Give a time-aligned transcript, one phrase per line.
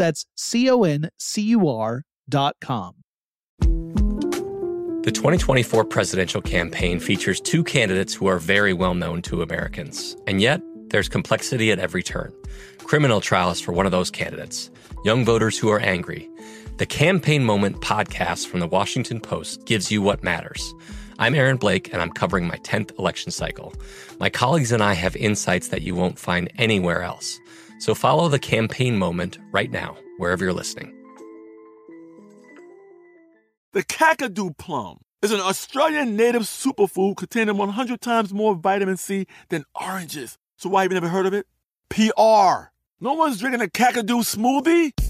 [0.00, 2.94] That's C O N C U R dot com.
[5.02, 10.16] The 2024 presidential campaign features two candidates who are very well known to Americans.
[10.26, 12.32] And yet, there's complexity at every turn.
[12.78, 14.70] Criminal trials for one of those candidates,
[15.04, 16.30] young voters who are angry.
[16.78, 20.72] The Campaign Moment podcast from the Washington Post gives you what matters.
[21.18, 23.74] I'm Aaron Blake, and I'm covering my 10th election cycle.
[24.18, 27.38] My colleagues and I have insights that you won't find anywhere else.
[27.80, 30.94] So follow the campaign moment right now, wherever you're listening.
[33.72, 39.64] The Kakadu plum is an Australian native superfood containing 100 times more vitamin C than
[39.80, 40.36] oranges.
[40.56, 41.46] So why have you never heard of it?
[41.88, 42.70] PR.
[43.00, 45.09] No one's drinking a Kakadu smoothie?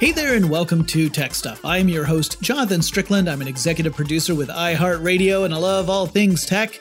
[0.00, 1.64] Hey there, and welcome to Tech Stuff.
[1.64, 3.28] I am your host, Jonathan Strickland.
[3.28, 6.78] I'm an executive producer with iHeartRadio, and I love all things tech.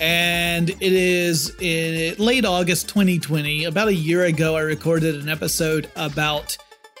[0.00, 3.64] And it is in late August 2020.
[3.64, 6.56] About a year ago, I recorded an episode about,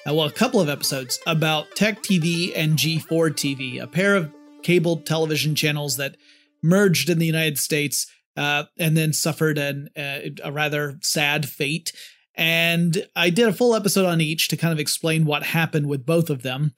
[0.06, 4.30] uh, well, a couple of episodes about Tech TV and G4 TV, a pair of
[4.62, 6.18] cable television channels that
[6.62, 11.90] merged in the United States uh, and then suffered an, uh, a rather sad fate.
[12.34, 16.04] And I did a full episode on each to kind of explain what happened with
[16.04, 16.72] both of them.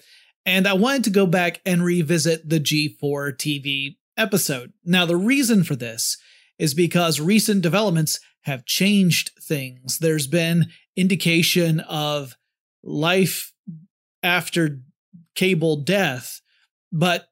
[0.45, 4.73] And I wanted to go back and revisit the G4 TV episode.
[4.85, 6.17] Now, the reason for this
[6.59, 9.99] is because recent developments have changed things.
[9.99, 12.37] There's been indication of
[12.83, 13.53] life
[14.23, 14.81] after
[15.35, 16.41] cable death,
[16.93, 17.27] but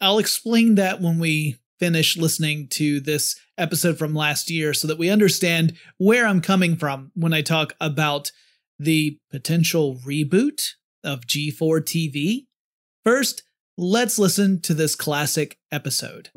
[0.00, 4.98] I'll explain that when we finish listening to this episode from last year so that
[4.98, 8.30] we understand where I'm coming from when I talk about
[8.78, 10.62] the potential reboot
[11.02, 12.46] of G4 TV.
[13.04, 13.42] First,
[13.76, 16.30] let's listen to this classic episode.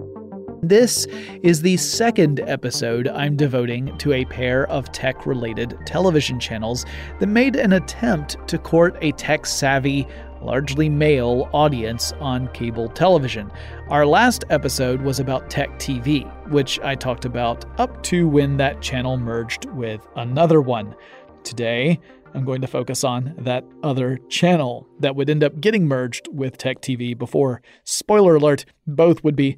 [0.64, 1.06] This
[1.44, 6.86] is the second episode I'm devoting to a pair of tech related television channels
[7.20, 10.06] that made an attempt to court a tech savvy,
[10.42, 13.52] largely male audience on cable television.
[13.90, 18.82] Our last episode was about Tech TV, which I talked about up to when that
[18.82, 20.96] channel merged with another one.
[21.44, 22.00] Today,
[22.34, 26.58] I'm going to focus on that other channel that would end up getting merged with
[26.58, 29.58] Tech TV before, spoiler alert, both would be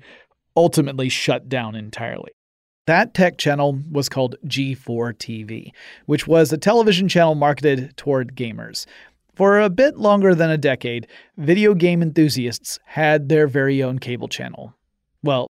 [0.56, 2.32] ultimately shut down entirely.
[2.90, 5.70] That tech channel was called G4 TV,
[6.08, 8.88] which was a television channel marketed toward gamers.
[9.40, 11.08] For a bit longer than a decade,
[11.38, 14.76] video game enthusiasts had their very own cable channel.
[15.24, 15.48] Well,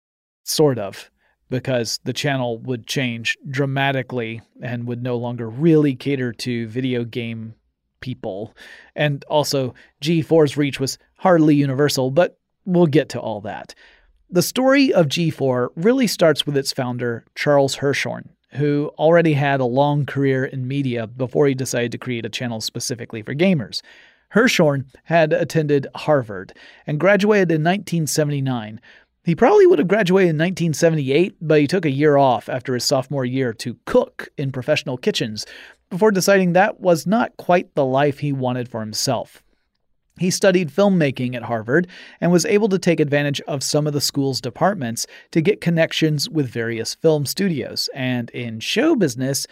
[0.42, 1.10] sort of,
[1.50, 7.56] because the channel would change dramatically and would no longer really cater to video game
[8.00, 8.54] people.
[8.96, 13.75] And also, G4's reach was hardly universal, but we'll get to all that.
[14.30, 19.64] The story of G4 really starts with its founder, Charles Hirschhorn, who already had a
[19.64, 23.82] long career in media before he decided to create a channel specifically for gamers.
[24.34, 26.52] Hirschhorn had attended Harvard
[26.86, 28.80] and graduated in 1979,
[29.24, 32.84] He probably would have graduated in 1978, but he took a year off after his
[32.84, 35.46] sophomore year to cook in professional kitchens
[35.88, 39.44] before deciding that was not quite the life he wanted for himself.
[40.19, 41.88] He studied filmmaking at Harvard
[42.20, 46.28] and was able to take advantage of some of the school's departments to get connections
[46.28, 47.88] with various film studios.
[47.94, 49.46] And in show business,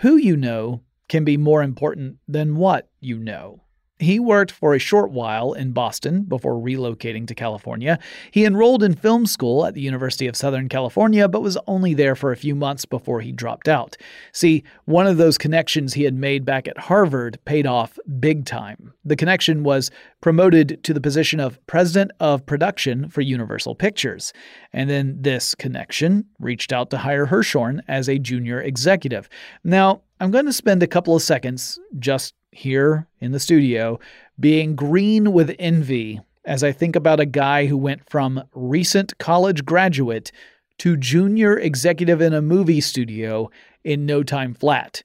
[0.00, 3.62] who you know can be more important than what you know.
[3.98, 7.98] He worked for a short while in Boston before relocating to California.
[8.30, 12.14] He enrolled in film school at the University of Southern California, but was only there
[12.14, 13.96] for a few months before he dropped out.
[14.32, 18.92] See, one of those connections he had made back at Harvard paid off big time.
[19.04, 19.90] The connection was
[20.20, 24.32] promoted to the position of president of production for Universal Pictures.
[24.72, 29.28] And then this connection reached out to hire Hirschhorn as a junior executive.
[29.64, 33.98] Now, I'm going to spend a couple of seconds just here in the studio
[34.38, 39.64] being green with envy as I think about a guy who went from recent college
[39.64, 40.32] graduate
[40.78, 43.50] to junior executive in a movie studio
[43.84, 45.02] in no time flat.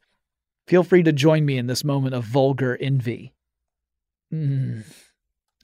[0.68, 3.34] Feel free to join me in this moment of vulgar envy.
[4.34, 4.84] Mm.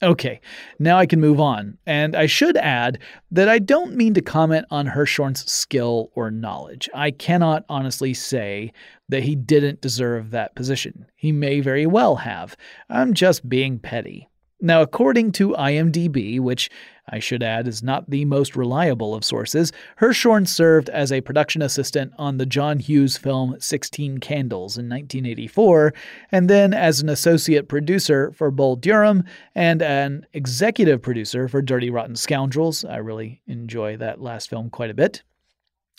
[0.01, 0.39] Okay,
[0.79, 1.77] now I can move on.
[1.85, 2.99] And I should add
[3.31, 6.89] that I don't mean to comment on Hirschhorn's skill or knowledge.
[6.93, 8.71] I cannot honestly say
[9.09, 11.05] that he didn't deserve that position.
[11.15, 12.55] He may very well have.
[12.89, 14.29] I'm just being petty.
[14.61, 16.69] Now, according to IMDb, which
[17.11, 21.61] I should add is not the most reliable of sources, Hirschhorn served as a production
[21.61, 25.93] assistant on the John Hughes film 16 Candles in 1984,
[26.31, 29.23] and then as an associate producer for Bull Durham
[29.55, 32.85] and an executive producer for Dirty Rotten Scoundrels.
[32.85, 35.23] I really enjoy that last film quite a bit.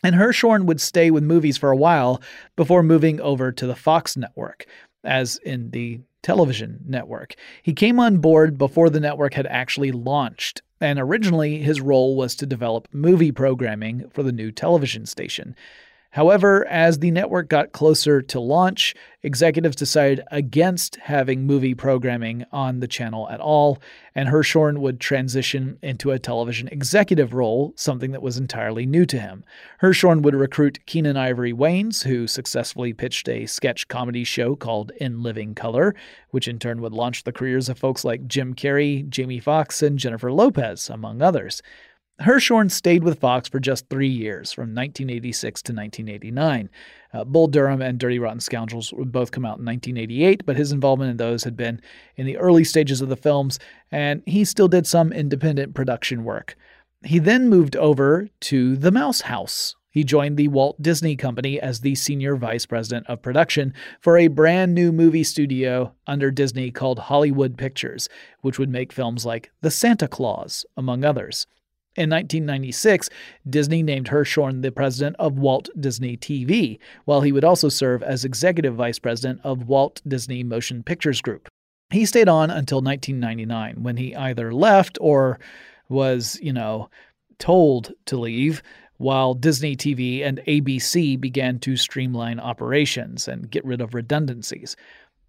[0.03, 2.23] And Hirschhorn would stay with movies for a while
[2.57, 4.65] before moving over to the Fox network,
[5.05, 7.35] as in the television network.
[7.62, 12.35] He came on board before the network had actually launched, and originally his role was
[12.37, 15.55] to develop movie programming for the new television station.
[16.12, 22.81] However, as the network got closer to launch, executives decided against having movie programming on
[22.81, 23.79] the channel at all,
[24.12, 29.21] and Hirschhorn would transition into a television executive role, something that was entirely new to
[29.21, 29.45] him.
[29.83, 35.23] Hirschhorn would recruit Keenan Ivory Wayans, who successfully pitched a sketch comedy show called In
[35.23, 35.95] Living Color,
[36.31, 39.97] which in turn would launch the careers of folks like Jim Carrey, Jamie Foxx, and
[39.97, 41.62] Jennifer Lopez, among others.
[42.20, 46.69] Hirschhorn stayed with Fox for just three years, from 1986 to 1989.
[47.14, 50.70] Uh, Bull Durham and Dirty Rotten Scoundrels would both come out in 1988, but his
[50.70, 51.81] involvement in those had been
[52.17, 53.58] in the early stages of the films,
[53.90, 56.56] and he still did some independent production work.
[57.02, 59.75] He then moved over to The Mouse House.
[59.88, 64.28] He joined the Walt Disney Company as the senior vice president of production for a
[64.28, 68.08] brand new movie studio under Disney called Hollywood Pictures,
[68.43, 71.46] which would make films like The Santa Clause, among others.
[72.00, 73.11] In 1996,
[73.47, 78.25] Disney named Hirschhorn the president of Walt Disney TV, while he would also serve as
[78.25, 81.47] executive vice president of Walt Disney Motion Pictures Group.
[81.91, 85.38] He stayed on until 1999, when he either left or
[85.91, 86.88] was, you know,
[87.38, 88.62] told to leave,
[88.97, 94.75] while Disney TV and ABC began to streamline operations and get rid of redundancies.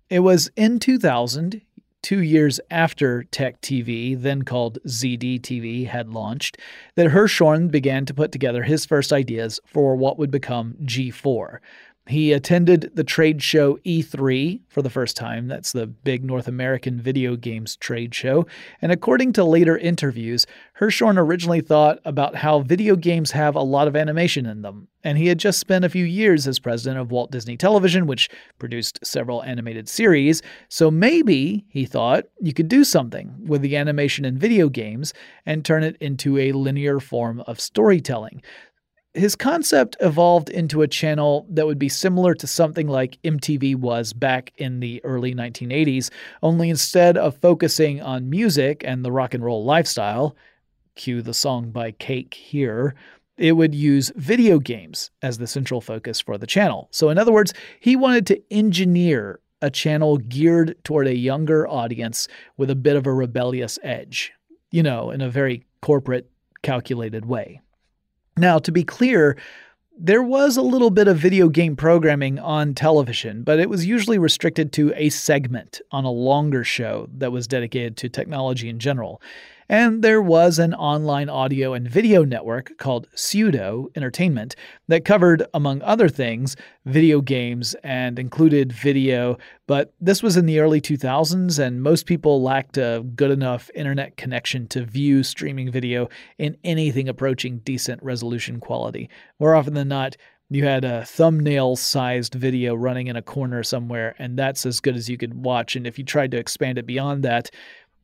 [0.09, 1.61] It was in 2000
[2.01, 6.57] two years after Tech TV, then called ZD TV, had launched,
[6.95, 11.59] that Hirschhorn began to put together his first ideas for what would become G4,
[12.07, 15.47] he attended the trade show E3 for the first time.
[15.47, 18.47] That's the big North American video games trade show.
[18.81, 20.47] And according to later interviews,
[20.79, 24.87] Hirschhorn originally thought about how video games have a lot of animation in them.
[25.03, 28.29] And he had just spent a few years as president of Walt Disney Television, which
[28.57, 30.41] produced several animated series.
[30.69, 35.13] So maybe, he thought, you could do something with the animation in video games
[35.45, 38.41] and turn it into a linear form of storytelling
[39.13, 44.13] his concept evolved into a channel that would be similar to something like MTV was
[44.13, 46.09] back in the early 1980s,
[46.41, 50.35] only instead of focusing on music and the rock and roll lifestyle,
[50.95, 52.95] cue the song by Cake here,
[53.37, 56.87] it would use video games as the central focus for the channel.
[56.91, 62.27] So, in other words, he wanted to engineer a channel geared toward a younger audience
[62.57, 64.31] with a bit of a rebellious edge,
[64.71, 66.29] you know, in a very corporate,
[66.61, 67.61] calculated way.
[68.37, 69.37] Now, to be clear,
[69.97, 74.17] there was a little bit of video game programming on television, but it was usually
[74.17, 79.21] restricted to a segment on a longer show that was dedicated to technology in general.
[79.71, 84.53] And there was an online audio and video network called Pseudo Entertainment
[84.89, 89.37] that covered, among other things, video games and included video.
[89.67, 94.17] But this was in the early 2000s, and most people lacked a good enough internet
[94.17, 99.09] connection to view streaming video in anything approaching decent resolution quality.
[99.39, 100.17] More often than not,
[100.53, 104.97] you had a thumbnail sized video running in a corner somewhere, and that's as good
[104.97, 105.77] as you could watch.
[105.77, 107.49] And if you tried to expand it beyond that,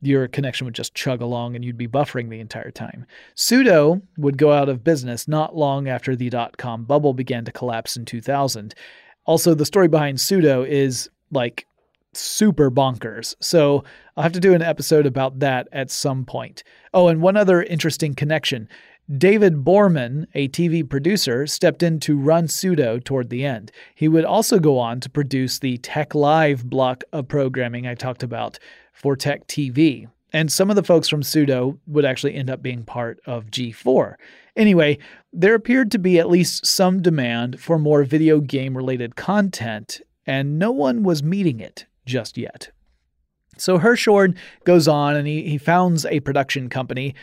[0.00, 3.06] your connection would just chug along and you'd be buffering the entire time.
[3.34, 7.52] Pseudo would go out of business not long after the dot com bubble began to
[7.52, 8.74] collapse in 2000.
[9.24, 11.66] Also, the story behind Pseudo is like
[12.14, 13.34] super bonkers.
[13.40, 13.84] So
[14.16, 16.62] I'll have to do an episode about that at some point.
[16.94, 18.68] Oh, and one other interesting connection.
[19.16, 23.72] David Borman, a TV producer, stepped in to run Pseudo toward the end.
[23.94, 28.22] He would also go on to produce the Tech Live block of programming I talked
[28.22, 28.58] about
[28.98, 30.08] for Tech TV.
[30.32, 34.16] And some of the folks from Pseudo would actually end up being part of G4.
[34.56, 34.98] Anyway,
[35.32, 40.58] there appeared to be at least some demand for more video game related content, and
[40.58, 42.70] no one was meeting it just yet.
[43.56, 47.14] So Hirschhorn goes on and he, he founds a production company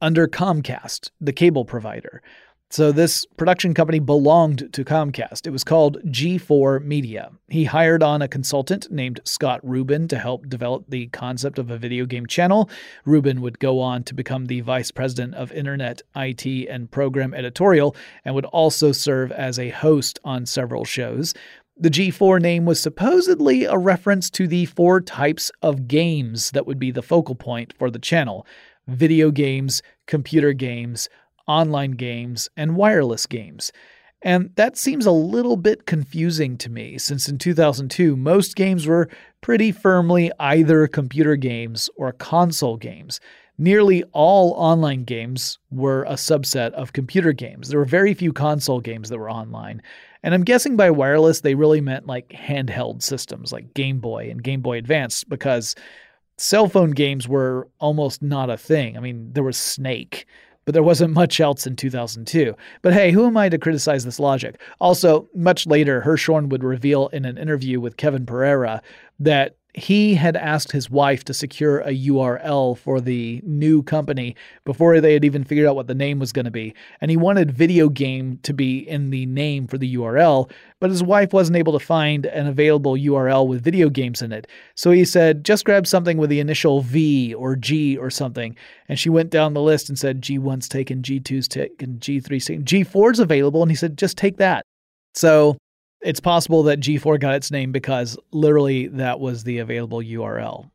[0.00, 2.22] under Comcast, the cable provider.
[2.70, 5.46] So this production company belonged to Comcast.
[5.46, 7.30] It was called G4 Media.
[7.48, 11.78] He hired on a consultant named Scott Rubin to help develop the concept of a
[11.78, 12.68] video game channel.
[13.04, 17.94] Rubin would go on to become the vice president of Internet, IT, and program editorial
[18.24, 21.32] and would also serve as a host on several shows.
[21.76, 26.78] The G4 name was supposedly a reference to the four types of games that would
[26.78, 28.46] be the focal point for the channel
[28.86, 31.08] video games, computer games,
[31.46, 33.72] online games, and wireless games.
[34.22, 39.10] And that seems a little bit confusing to me, since in 2002, most games were
[39.42, 43.20] pretty firmly either computer games or console games.
[43.58, 47.68] Nearly all online games were a subset of computer games.
[47.68, 49.82] There were very few console games that were online.
[50.22, 54.42] And I'm guessing by wireless, they really meant like handheld systems like Game Boy and
[54.42, 55.74] Game Boy Advance, because
[56.38, 58.96] cell phone games were almost not a thing.
[58.96, 60.26] I mean, there was Snake,
[60.64, 62.54] but there wasn't much else in 2002.
[62.82, 64.60] But hey, who am I to criticize this logic?
[64.80, 68.82] Also, much later, Hirschhorn would reveal in an interview with Kevin Pereira
[69.20, 75.00] that he had asked his wife to secure a URL for the new company before
[75.00, 76.72] they had even figured out what the name was going to be.
[77.00, 81.02] And he wanted video game to be in the name for the URL, but his
[81.02, 84.46] wife wasn't able to find an available URL with video games in it.
[84.76, 88.56] So he said, just grab something with the initial V or G or something.
[88.88, 93.18] And she went down the list and said, G1's taken, G2's taken, G3's taken, G4's
[93.18, 93.62] available.
[93.62, 94.64] And he said, just take that.
[95.14, 95.58] So
[96.04, 100.70] it's possible that G4 got its name because literally that was the available URL.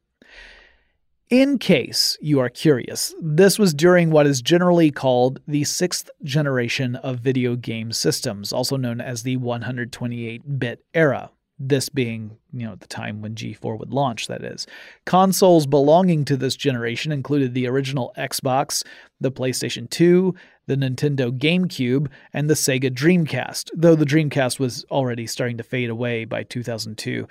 [1.30, 6.96] In case you are curious, this was during what is generally called the sixth generation
[6.96, 11.30] of video game systems, also known as the 128 bit era.
[11.60, 14.66] This being, you know, the time when G4 would launch, that is.
[15.06, 18.84] Consoles belonging to this generation included the original Xbox,
[19.20, 20.34] the PlayStation 2,
[20.70, 25.90] the Nintendo GameCube, and the Sega Dreamcast, though the Dreamcast was already starting to fade
[25.90, 27.28] away by 2002.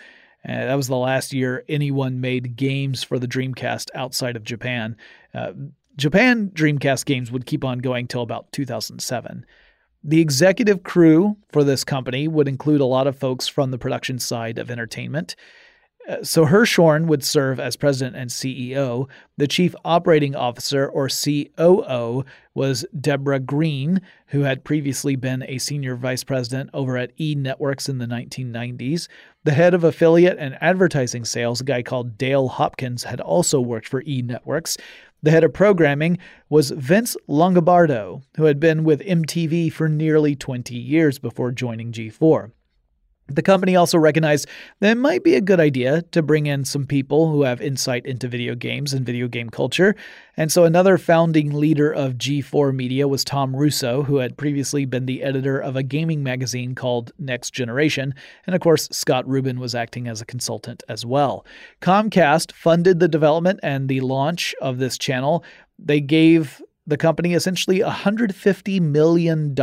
[0.47, 4.97] Uh, that was the last year anyone made games for the Dreamcast outside of Japan.
[5.33, 5.53] Uh,
[5.97, 9.47] Japan Dreamcast games would keep on going till about 2007.
[10.03, 14.19] The executive crew for this company would include a lot of folks from the production
[14.19, 15.37] side of entertainment.
[16.23, 19.09] So Hirschhorn would serve as president and CEO.
[19.37, 22.25] The chief operating officer, or COO,
[22.55, 27.91] was Deborah Green, who had previously been a senior vice president over at E Networks
[27.91, 29.07] in the 1990s.
[29.45, 33.87] The head of affiliate and advertising sales, a guy called Dale Hopkins, had also worked
[33.87, 34.79] for E Networks.
[35.23, 36.17] The head of programming
[36.49, 42.53] was Vince Longobardo, who had been with MTV for nearly 20 years before joining G4.
[43.31, 44.49] The company also recognized
[44.81, 48.07] that it might be a good idea to bring in some people who have insight
[48.07, 49.95] into video games and video game culture.
[50.39, 55.05] And so another founding leader of G4 Media was Tom Russo, who had previously been
[55.05, 58.15] the editor of a gaming magazine called Next Generation.
[58.47, 61.45] And of course, Scott Rubin was acting as a consultant as well.
[61.83, 65.45] Comcast funded the development and the launch of this channel.
[65.79, 69.55] They gave the company essentially $150 million.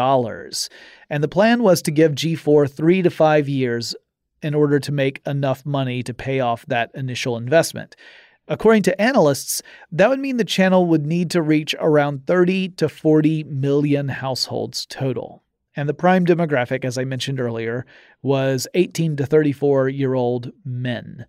[1.10, 3.96] And the plan was to give G4 three to five years
[4.44, 7.96] in order to make enough money to pay off that initial investment.
[8.48, 12.88] According to analysts, that would mean the channel would need to reach around 30 to
[12.88, 15.42] 40 million households total.
[15.76, 17.88] And the prime demographic, as I mentioned earlier,
[18.22, 21.26] was 18 to 34 year old men.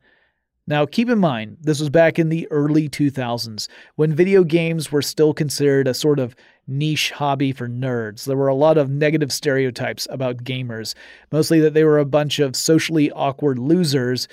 [0.69, 5.03] Now, keep in mind, this was back in the early 2000s when video games were
[5.03, 6.35] still considered a sort of
[6.67, 8.25] niche hobby for nerds.
[8.25, 10.95] There were a lot of negative stereotypes about gamers,
[11.31, 14.27] mostly that they were a bunch of socially awkward losers.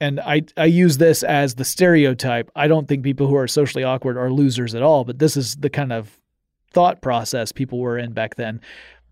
[0.00, 2.50] And I, I use this as the stereotype.
[2.56, 5.56] I don't think people who are socially awkward are losers at all, but this is
[5.56, 6.18] the kind of
[6.72, 8.60] thought process people were in back then.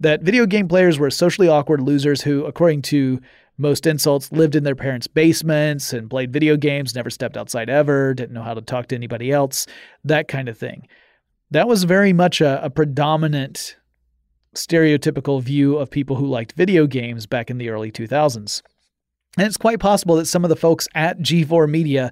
[0.01, 3.21] That video game players were socially awkward losers who, according to
[3.59, 8.13] most insults lived in their parents' basements and played video games, never stepped outside ever,
[8.15, 9.67] didn't know how to talk to anybody else,
[10.05, 10.87] that kind of thing.
[11.51, 13.77] That was very much a, a predominant
[14.55, 18.63] stereotypical view of people who liked video games back in the early 2000s.
[19.39, 22.11] And it's quite possible that some of the folks at G4 Media,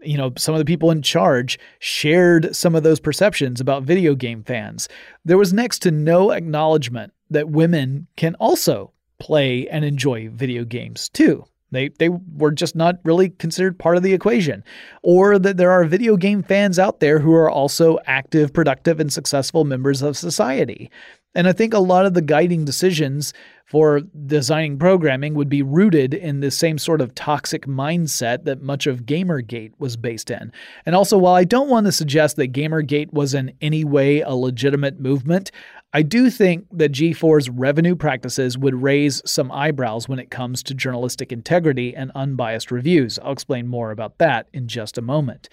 [0.00, 4.14] you know, some of the people in charge shared some of those perceptions about video
[4.14, 4.88] game fans.
[5.24, 11.08] There was next to no acknowledgement that women can also play and enjoy video games
[11.10, 11.44] too.
[11.72, 14.64] They, they were just not really considered part of the equation.
[15.02, 19.12] Or that there are video game fans out there who are also active, productive, and
[19.12, 20.90] successful members of society.
[21.34, 23.32] And I think a lot of the guiding decisions
[23.64, 28.88] for designing programming would be rooted in the same sort of toxic mindset that much
[28.88, 30.50] of Gamergate was based in.
[30.84, 34.34] And also, while I don't want to suggest that Gamergate was in any way a
[34.34, 35.52] legitimate movement,
[35.92, 40.74] I do think that G4's revenue practices would raise some eyebrows when it comes to
[40.74, 43.20] journalistic integrity and unbiased reviews.
[43.20, 45.48] I'll explain more about that in just a moment.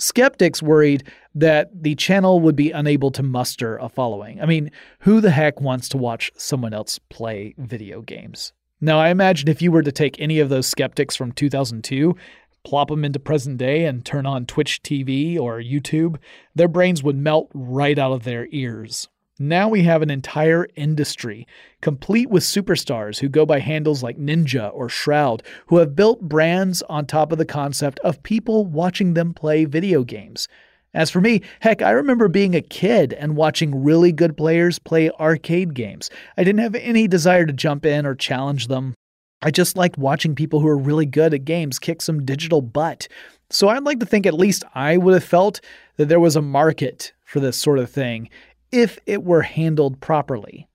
[0.00, 1.04] Skeptics worried
[1.34, 4.40] that the channel would be unable to muster a following.
[4.40, 8.54] I mean, who the heck wants to watch someone else play video games?
[8.80, 12.16] Now, I imagine if you were to take any of those skeptics from 2002,
[12.64, 16.16] plop them into present day, and turn on Twitch TV or YouTube,
[16.54, 19.08] their brains would melt right out of their ears.
[19.42, 21.46] Now we have an entire industry,
[21.80, 26.82] complete with superstars who go by handles like Ninja or Shroud, who have built brands
[26.90, 30.46] on top of the concept of people watching them play video games.
[30.92, 35.10] As for me, heck, I remember being a kid and watching really good players play
[35.12, 36.10] arcade games.
[36.36, 38.92] I didn't have any desire to jump in or challenge them.
[39.40, 43.08] I just liked watching people who are really good at games kick some digital butt.
[43.48, 45.62] So I'd like to think at least I would have felt
[45.96, 48.28] that there was a market for this sort of thing
[48.72, 50.68] if it were handled properly.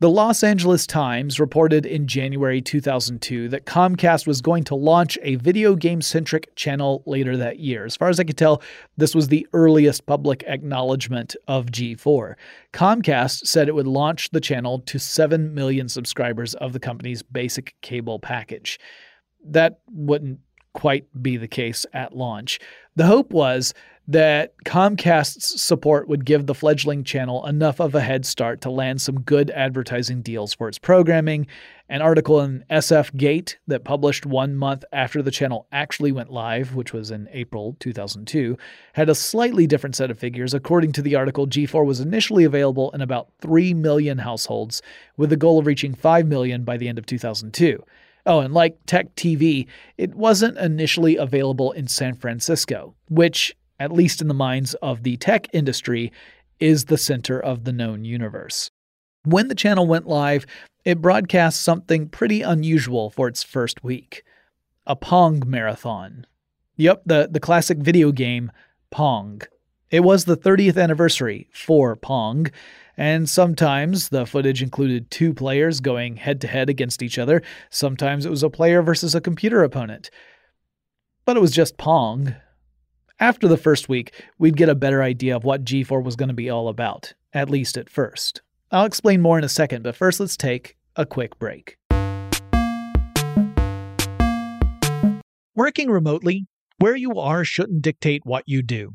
[0.00, 5.36] The Los Angeles Times reported in January 2002 that Comcast was going to launch a
[5.36, 7.84] video game centric channel later that year.
[7.84, 8.62] As far as I could tell,
[8.96, 12.34] this was the earliest public acknowledgement of G4.
[12.72, 17.74] Comcast said it would launch the channel to 7 million subscribers of the company's basic
[17.80, 18.78] cable package.
[19.44, 20.40] That wouldn't
[20.74, 22.58] quite be the case at launch.
[22.96, 23.74] The hope was
[24.08, 29.00] that Comcast's support would give the fledgling channel enough of a head start to land
[29.00, 31.46] some good advertising deals for its programming.
[31.88, 36.74] An article in SF Gate that published one month after the channel actually went live,
[36.74, 38.56] which was in April 2002,
[38.94, 40.52] had a slightly different set of figures.
[40.52, 44.82] According to the article, G4 was initially available in about 3 million households,
[45.16, 47.84] with the goal of reaching 5 million by the end of 2002.
[48.24, 49.66] Oh, and like Tech TV,
[49.98, 55.16] it wasn't initially available in San Francisco, which at least in the minds of the
[55.16, 56.12] tech industry,
[56.60, 58.70] is the center of the known universe.
[59.24, 60.46] When the channel went live,
[60.84, 64.22] it broadcast something pretty unusual for its first week
[64.86, 66.26] a Pong marathon.
[66.76, 68.50] Yep, the, the classic video game,
[68.90, 69.42] Pong.
[69.92, 72.46] It was the 30th anniversary for Pong,
[72.96, 77.42] and sometimes the footage included two players going head to head against each other.
[77.68, 80.10] Sometimes it was a player versus a computer opponent.
[81.26, 82.34] But it was just Pong,
[83.20, 86.34] after the first week, we'd get a better idea of what G4 was going to
[86.34, 88.40] be all about, at least at first.
[88.70, 91.76] I'll explain more in a second, but first let's take a quick break.
[95.54, 96.46] Working remotely,
[96.78, 98.94] where you are shouldn't dictate what you do.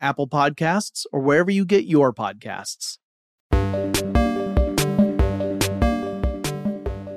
[0.00, 2.98] Apple Podcasts, or wherever you get your podcasts.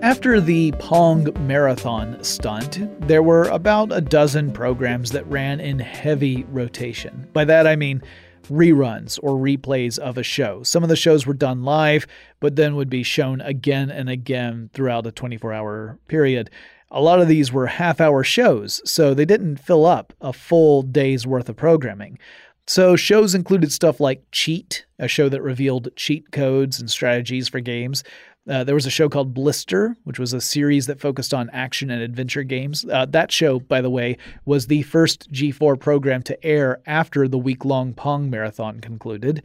[0.01, 6.43] After the Pong Marathon stunt, there were about a dozen programs that ran in heavy
[6.45, 7.29] rotation.
[7.33, 8.01] By that I mean
[8.49, 10.63] reruns or replays of a show.
[10.63, 12.07] Some of the shows were done live,
[12.39, 16.49] but then would be shown again and again throughout a 24 hour period.
[16.89, 20.81] A lot of these were half hour shows, so they didn't fill up a full
[20.81, 22.19] day's worth of programming.
[22.67, 27.59] So, shows included stuff like Cheat, a show that revealed cheat codes and strategies for
[27.59, 28.03] games.
[28.49, 31.91] Uh, there was a show called Blister, which was a series that focused on action
[31.91, 32.85] and adventure games.
[32.85, 37.37] Uh, that show, by the way, was the first G4 program to air after the
[37.37, 39.43] week long Pong marathon concluded.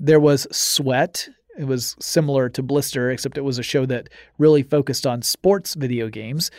[0.00, 1.28] There was Sweat.
[1.56, 5.74] It was similar to Blister, except it was a show that really focused on sports
[5.74, 6.50] video games.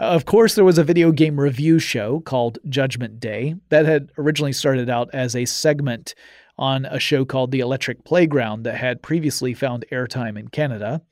[0.00, 4.54] Of course, there was a video game review show called Judgment Day that had originally
[4.54, 6.14] started out as a segment
[6.56, 11.02] on a show called The Electric Playground that had previously found airtime in Canada.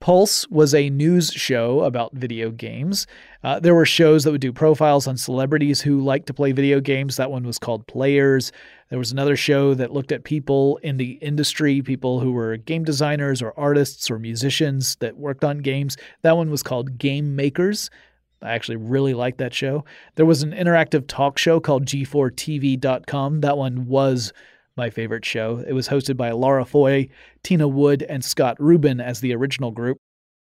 [0.00, 3.06] Pulse was a news show about video games.
[3.42, 6.78] Uh, there were shows that would do profiles on celebrities who liked to play video
[6.80, 7.16] games.
[7.16, 8.52] That one was called Players.
[8.90, 12.84] There was another show that looked at people in the industry, people who were game
[12.84, 15.96] designers or artists or musicians that worked on games.
[16.20, 17.88] That one was called Game Makers.
[18.42, 19.84] I actually really liked that show.
[20.14, 23.40] There was an interactive talk show called G4TV.com.
[23.40, 24.32] That one was
[24.76, 25.64] my favorite show.
[25.66, 27.08] It was hosted by Laura Foy,
[27.42, 29.96] Tina Wood, and Scott Rubin as the original group.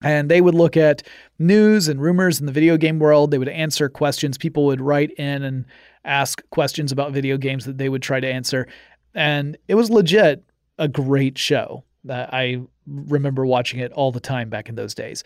[0.03, 1.07] And they would look at
[1.39, 3.31] news and rumors in the video game world.
[3.31, 4.37] They would answer questions.
[4.37, 5.65] People would write in and
[6.05, 8.67] ask questions about video games that they would try to answer.
[9.15, 10.45] And it was legit
[10.79, 11.85] a great show.
[12.09, 15.25] I remember watching it all the time back in those days.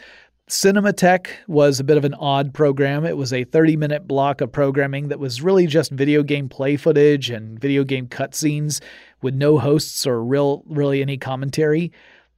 [0.50, 3.06] Cinematech was a bit of an odd program.
[3.06, 6.76] It was a 30 minute block of programming that was really just video game play
[6.76, 8.82] footage and video game cutscenes
[9.22, 11.92] with no hosts or real really any commentary.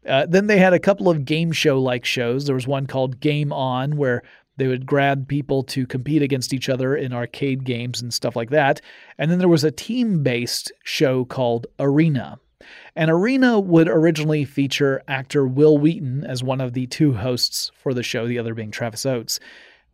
[0.07, 2.45] Uh, then they had a couple of game show like shows.
[2.45, 4.23] There was one called Game On where
[4.59, 8.51] they would grab people to compete against each other in arcade games and stuff like
[8.51, 8.83] that.
[9.17, 12.39] And then there was a team based show called Arena.
[12.97, 17.95] And Arena would originally feature actor Wil Wheaton as one of the two hosts for
[17.95, 19.41] the show, the other being Travis Oates.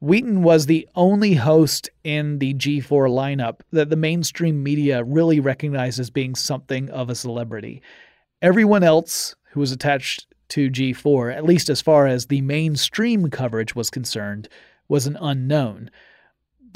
[0.01, 5.99] Wheaton was the only host in the G4 lineup that the mainstream media really recognized
[5.99, 7.83] as being something of a celebrity.
[8.41, 13.75] Everyone else who was attached to G4, at least as far as the mainstream coverage
[13.75, 14.49] was concerned,
[14.89, 15.91] was an unknown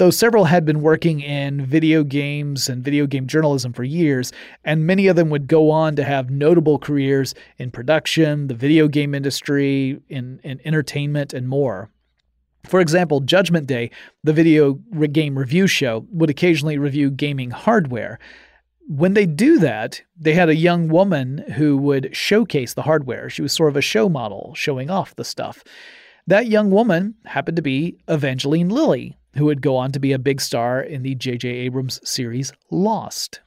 [0.03, 4.33] though several had been working in video games and video game journalism for years,
[4.65, 8.89] and many of them would go on to have notable careers in production, the video
[8.89, 11.89] game industry, in, in entertainment, and more.
[12.65, 13.91] For example, Judgment Day,
[14.25, 18.19] the video game review show, would occasionally review gaming hardware.
[18.89, 23.29] When they do that, they had a young woman who would showcase the hardware.
[23.29, 25.63] She was sort of a show model, showing off the stuff.
[26.27, 30.19] That young woman happened to be Evangeline Lilly, who would go on to be a
[30.19, 31.47] big star in the J.J.
[31.49, 33.41] Abrams series Lost.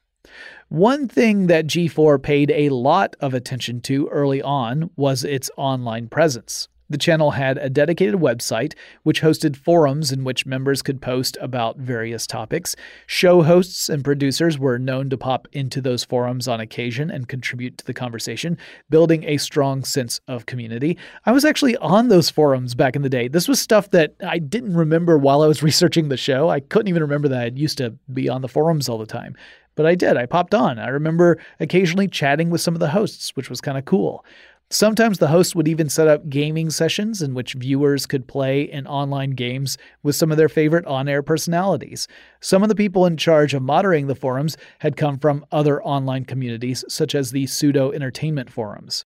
[0.68, 6.08] One thing that G4 paid a lot of attention to early on was its online
[6.08, 6.68] presence.
[6.88, 11.78] The channel had a dedicated website which hosted forums in which members could post about
[11.78, 12.76] various topics.
[13.06, 17.76] Show hosts and producers were known to pop into those forums on occasion and contribute
[17.78, 18.56] to the conversation,
[18.88, 20.96] building a strong sense of community.
[21.24, 23.26] I was actually on those forums back in the day.
[23.26, 26.48] This was stuff that I didn't remember while I was researching the show.
[26.48, 29.36] I couldn't even remember that I used to be on the forums all the time.
[29.74, 30.16] But I did.
[30.16, 30.78] I popped on.
[30.78, 34.24] I remember occasionally chatting with some of the hosts, which was kind of cool.
[34.70, 38.84] Sometimes the host would even set up gaming sessions in which viewers could play in
[38.88, 42.08] online games with some of their favorite on air personalities.
[42.40, 46.24] Some of the people in charge of moderating the forums had come from other online
[46.24, 49.04] communities, such as the pseudo entertainment forums.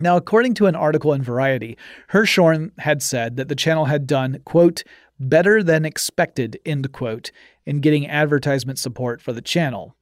[0.00, 1.76] Now, according to an article in Variety,
[2.10, 4.82] Hirschhorn had said that the channel had done, quote,
[5.20, 7.30] better than expected, end quote,
[7.66, 9.94] in getting advertisement support for the channel.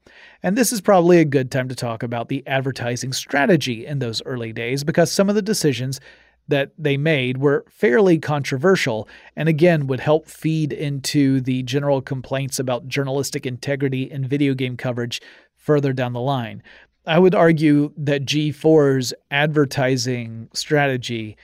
[0.43, 4.23] And this is probably a good time to talk about the advertising strategy in those
[4.25, 6.01] early days because some of the decisions
[6.49, 12.59] that they made were fairly controversial and again would help feed into the general complaints
[12.59, 15.21] about journalistic integrity in video game coverage
[15.57, 16.63] further down the line.
[17.07, 21.37] I would argue that G4's advertising strategy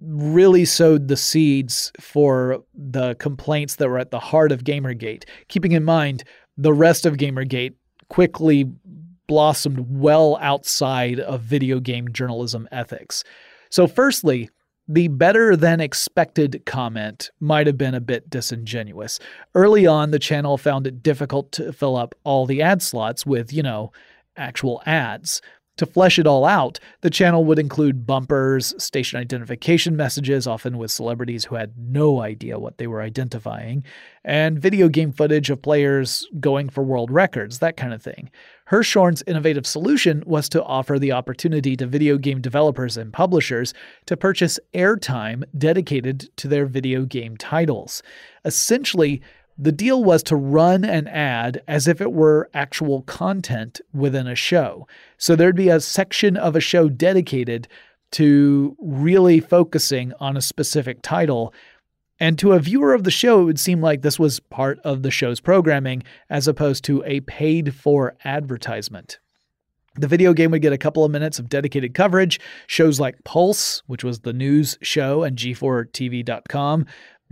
[0.00, 5.72] really sowed the seeds for the complaints that were at the heart of Gamergate, keeping
[5.72, 6.24] in mind
[6.56, 7.74] the rest of Gamergate
[8.08, 8.70] quickly
[9.26, 13.24] blossomed well outside of video game journalism ethics.
[13.70, 14.50] So, firstly,
[14.86, 19.18] the better than expected comment might have been a bit disingenuous.
[19.54, 23.52] Early on, the channel found it difficult to fill up all the ad slots with,
[23.52, 23.92] you know,
[24.36, 25.40] actual ads.
[25.78, 30.92] To flesh it all out, the channel would include bumpers, station identification messages, often with
[30.92, 33.82] celebrities who had no idea what they were identifying,
[34.24, 38.30] and video game footage of players going for world records, that kind of thing.
[38.70, 43.74] Hirschhorn's innovative solution was to offer the opportunity to video game developers and publishers
[44.06, 48.00] to purchase airtime dedicated to their video game titles.
[48.44, 49.20] Essentially,
[49.56, 54.34] the deal was to run an ad as if it were actual content within a
[54.34, 54.86] show.
[55.16, 57.68] So there'd be a section of a show dedicated
[58.12, 61.54] to really focusing on a specific title.
[62.20, 65.02] And to a viewer of the show, it would seem like this was part of
[65.02, 69.18] the show's programming as opposed to a paid for advertisement.
[69.96, 72.40] The video game would get a couple of minutes of dedicated coverage.
[72.66, 76.86] Shows like Pulse, which was the news show, and G4TV.com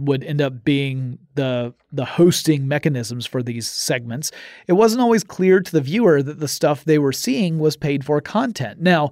[0.06, 4.30] would end up being the the hosting mechanisms for these segments.
[4.66, 8.04] It wasn't always clear to the viewer that the stuff they were seeing was paid
[8.04, 8.80] for content.
[8.80, 9.10] Now,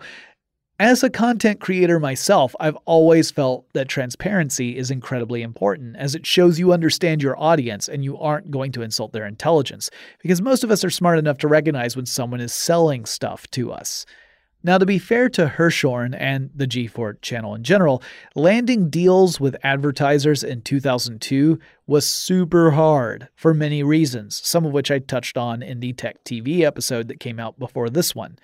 [0.81, 6.25] as a content creator myself, I've always felt that transparency is incredibly important as it
[6.25, 9.91] shows you understand your audience and you aren't going to insult their intelligence
[10.23, 13.71] because most of us are smart enough to recognize when someone is selling stuff to
[13.71, 14.07] us.
[14.63, 18.03] Now, to be fair to Hirschhorn and the G4 channel in general,
[18.35, 24.91] landing deals with advertisers in 2002 was super hard for many reasons, some of which
[24.91, 28.39] I touched on in the Tech TV episode that came out before this one.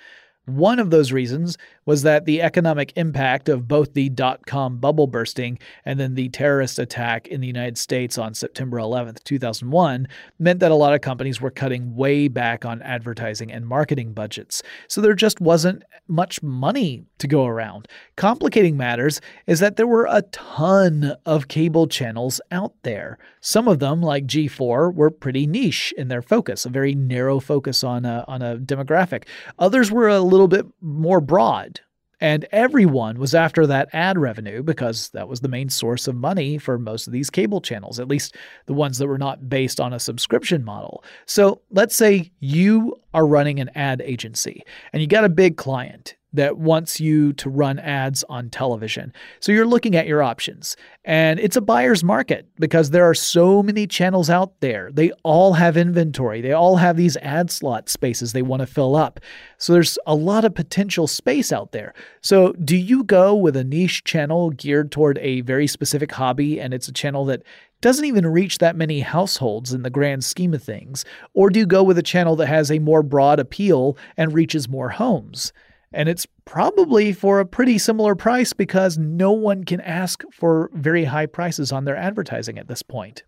[0.46, 5.08] One of those reasons was that the economic impact of both the dot com bubble
[5.08, 10.06] bursting and then the terrorist attack in the United States on September 11th, 2001,
[10.38, 14.62] meant that a lot of companies were cutting way back on advertising and marketing budgets.
[14.86, 17.88] So there just wasn't much money to go around.
[18.16, 23.18] Complicating matters is that there were a ton of cable channels out there.
[23.40, 27.82] Some of them, like G4, were pretty niche in their focus, a very narrow focus
[27.84, 29.24] on a, on a demographic.
[29.58, 31.80] Others were a little bit more broad.
[32.20, 36.56] And everyone was after that ad revenue because that was the main source of money
[36.56, 39.92] for most of these cable channels, at least the ones that were not based on
[39.92, 41.04] a subscription model.
[41.26, 44.62] So let's say you are running an ad agency
[44.94, 49.12] and you got a big client that wants you to run ads on television.
[49.40, 50.76] So you're looking at your options.
[51.04, 54.90] And it's a buyer's market because there are so many channels out there.
[54.92, 58.96] They all have inventory, they all have these ad slot spaces they want to fill
[58.96, 59.20] up.
[59.58, 61.94] So there's a lot of potential space out there.
[62.20, 66.72] So do you go with a niche channel geared toward a very specific hobby and
[66.72, 67.42] it's a channel that
[67.80, 71.04] doesn't even reach that many households in the grand scheme of things?
[71.34, 74.68] Or do you go with a channel that has a more broad appeal and reaches
[74.68, 75.52] more homes?
[75.96, 81.04] And it's probably for a pretty similar price because no one can ask for very
[81.04, 83.24] high prices on their advertising at this point.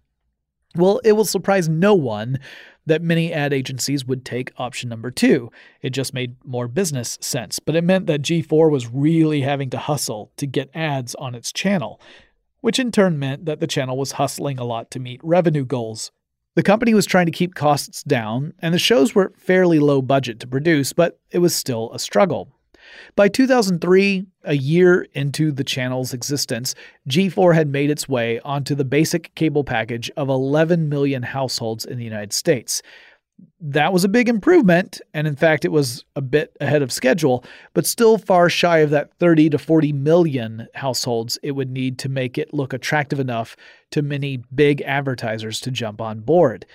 [0.77, 2.39] Well, it will surprise no one
[2.85, 5.51] that many ad agencies would take option number two.
[5.81, 9.79] It just made more business sense, but it meant that G4 was really having to
[9.79, 11.99] hustle to get ads on its channel,
[12.61, 16.13] which in turn meant that the channel was hustling a lot to meet revenue goals.
[16.55, 20.39] The company was trying to keep costs down, and the shows were fairly low budget
[20.41, 22.53] to produce, but it was still a struggle.
[23.17, 26.75] By 2003, a year into the channel's existence,
[27.09, 31.99] G4 had made its way onto the basic cable package of 11 million households in
[31.99, 32.83] the United States.
[33.61, 37.45] That was a big improvement, and in fact, it was a bit ahead of schedule,
[37.73, 42.09] but still far shy of that 30 to 40 million households it would need to
[42.09, 43.57] make it look attractive enough
[43.91, 46.67] to many big advertisers to jump on board.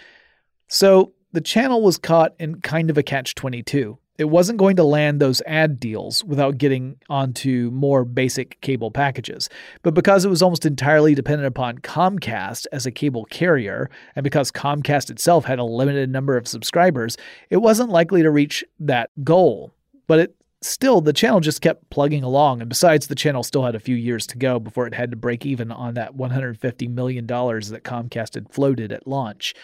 [0.67, 4.83] So the channel was caught in kind of a catch 22 it wasn't going to
[4.83, 9.49] land those ad deals without getting onto more basic cable packages.
[9.81, 14.51] But because it was almost entirely dependent upon Comcast as a cable carrier, and because
[14.51, 17.17] Comcast itself had a limited number of subscribers,
[17.49, 19.73] it wasn't likely to reach that goal.
[20.05, 22.61] But it still, the channel just kept plugging along.
[22.61, 25.17] And besides, the channel still had a few years to go before it had to
[25.17, 29.55] break even on that $150 million that Comcast had floated at launch.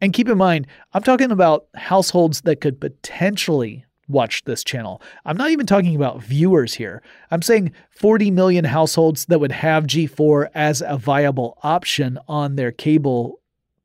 [0.00, 5.02] And keep in mind, I'm talking about households that could potentially watch this channel.
[5.24, 7.02] I'm not even talking about viewers here.
[7.30, 12.72] I'm saying 40 million households that would have G4 as a viable option on their
[12.72, 13.40] cable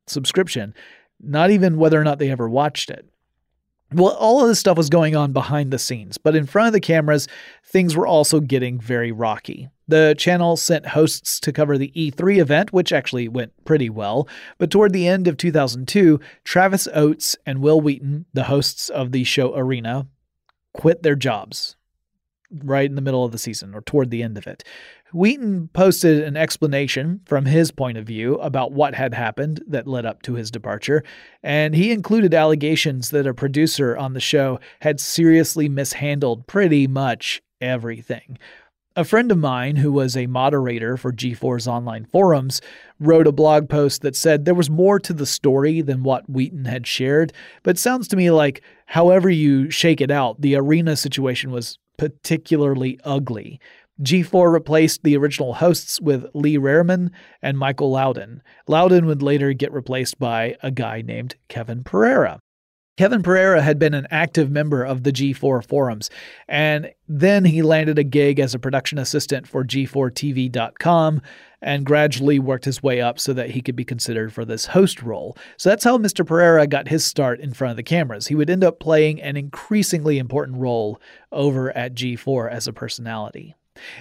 [0.06, 0.74] subscription,
[1.20, 3.06] not even whether or not they ever watched it.
[3.94, 6.72] Well, all of this stuff was going on behind the scenes, but in front of
[6.72, 7.28] the cameras,
[7.64, 9.68] things were also getting very rocky.
[9.86, 14.26] The channel sent hosts to cover the E3 event, which actually went pretty well.
[14.58, 19.22] But toward the end of 2002, Travis Oates and Wil Wheaton, the hosts of the
[19.22, 20.08] show Arena,
[20.72, 21.76] quit their jobs
[22.50, 24.64] right in the middle of the season or toward the end of it.
[25.12, 30.04] Wheaton posted an explanation from his point of view about what had happened that led
[30.04, 31.04] up to his departure,
[31.42, 37.42] and he included allegations that a producer on the show had seriously mishandled pretty much
[37.60, 38.38] everything.
[38.96, 42.60] A friend of mine, who was a moderator for G4's online forums,
[43.00, 46.66] wrote a blog post that said there was more to the story than what Wheaton
[46.66, 47.32] had shared,
[47.64, 52.98] but sounds to me like, however you shake it out, the arena situation was particularly
[53.04, 53.60] ugly.
[54.02, 57.10] G4 replaced the original hosts with Lee Rariman
[57.42, 58.42] and Michael Loudon.
[58.66, 62.40] Loudon would later get replaced by a guy named Kevin Pereira.
[62.96, 66.10] Kevin Pereira had been an active member of the G4 forums,
[66.46, 71.20] and then he landed a gig as a production assistant for G4TV.com
[71.64, 75.02] and gradually worked his way up so that he could be considered for this host
[75.02, 75.36] role.
[75.56, 76.24] So that's how Mr.
[76.24, 78.28] Pereira got his start in front of the cameras.
[78.28, 81.00] He would end up playing an increasingly important role
[81.32, 83.56] over at G4 as a personality.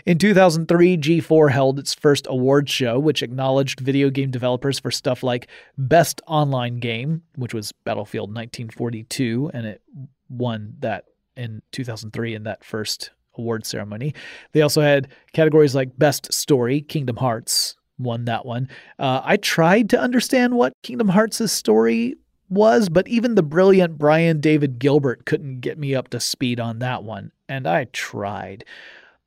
[0.05, 5.23] In 2003, G4 held its first awards show, which acknowledged video game developers for stuff
[5.23, 5.47] like
[5.77, 9.81] Best Online Game, which was Battlefield 1942, and it
[10.29, 14.13] won that in 2003 in that first award ceremony.
[14.51, 18.67] They also had categories like Best Story, Kingdom Hearts won that one.
[18.99, 22.15] Uh, I tried to understand what Kingdom Hearts' story
[22.49, 26.79] was, but even the brilliant Brian David Gilbert couldn't get me up to speed on
[26.79, 28.65] that one, and I tried.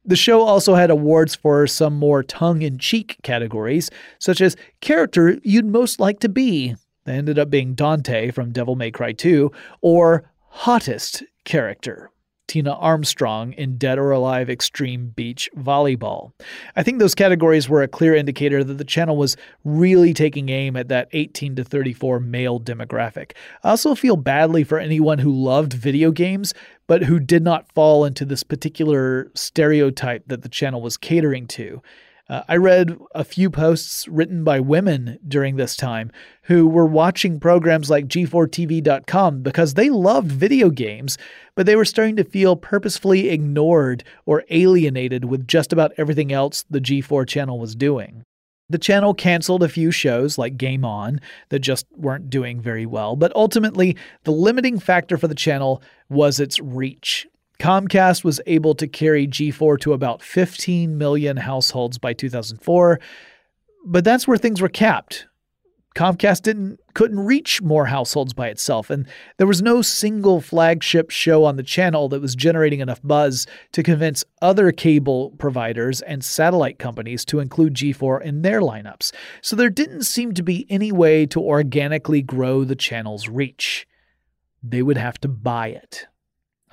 [0.04, 3.90] The show also had awards for some more tongue in cheek categories,
[4.20, 6.76] such as Character You'd Most Like to Be.
[7.04, 12.10] That ended up being Dante from Devil May Cry 2, or Hottest Character.
[12.46, 16.32] Tina Armstrong in Dead or Alive Extreme Beach Volleyball.
[16.76, 20.76] I think those categories were a clear indicator that the channel was really taking aim
[20.76, 23.32] at that 18 to 34 male demographic.
[23.64, 26.54] I also feel badly for anyone who loved video games
[26.86, 31.82] but who did not fall into this particular stereotype that the channel was catering to.
[32.28, 36.10] Uh, I read a few posts written by women during this time
[36.42, 41.18] who were watching programs like G4TV.com because they loved video games,
[41.54, 46.64] but they were starting to feel purposefully ignored or alienated with just about everything else
[46.68, 48.24] the G4 channel was doing.
[48.68, 53.14] The channel canceled a few shows like Game On that just weren't doing very well,
[53.14, 57.28] but ultimately, the limiting factor for the channel was its reach.
[57.58, 63.00] Comcast was able to carry G4 to about 15 million households by 2004,
[63.84, 65.26] but that's where things were capped.
[65.96, 71.44] Comcast didn't couldn't reach more households by itself and there was no single flagship show
[71.44, 76.78] on the channel that was generating enough buzz to convince other cable providers and satellite
[76.78, 79.10] companies to include G4 in their lineups.
[79.40, 83.88] So there didn't seem to be any way to organically grow the channel's reach.
[84.62, 86.08] They would have to buy it.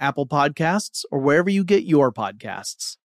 [0.00, 2.96] Apple Podcasts, or wherever you get your podcasts.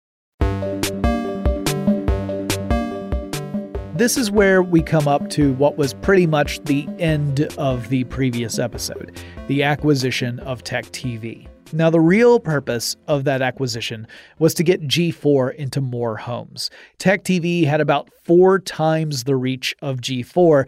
[3.96, 8.06] This is where we come up to what was pretty much the end of the
[8.06, 11.48] previous episode the acquisition of Tech TV.
[11.74, 14.08] Now, the real purpose of that acquisition
[14.40, 16.70] was to get G4 into more homes.
[16.98, 20.68] Tech TV had about four times the reach of G4,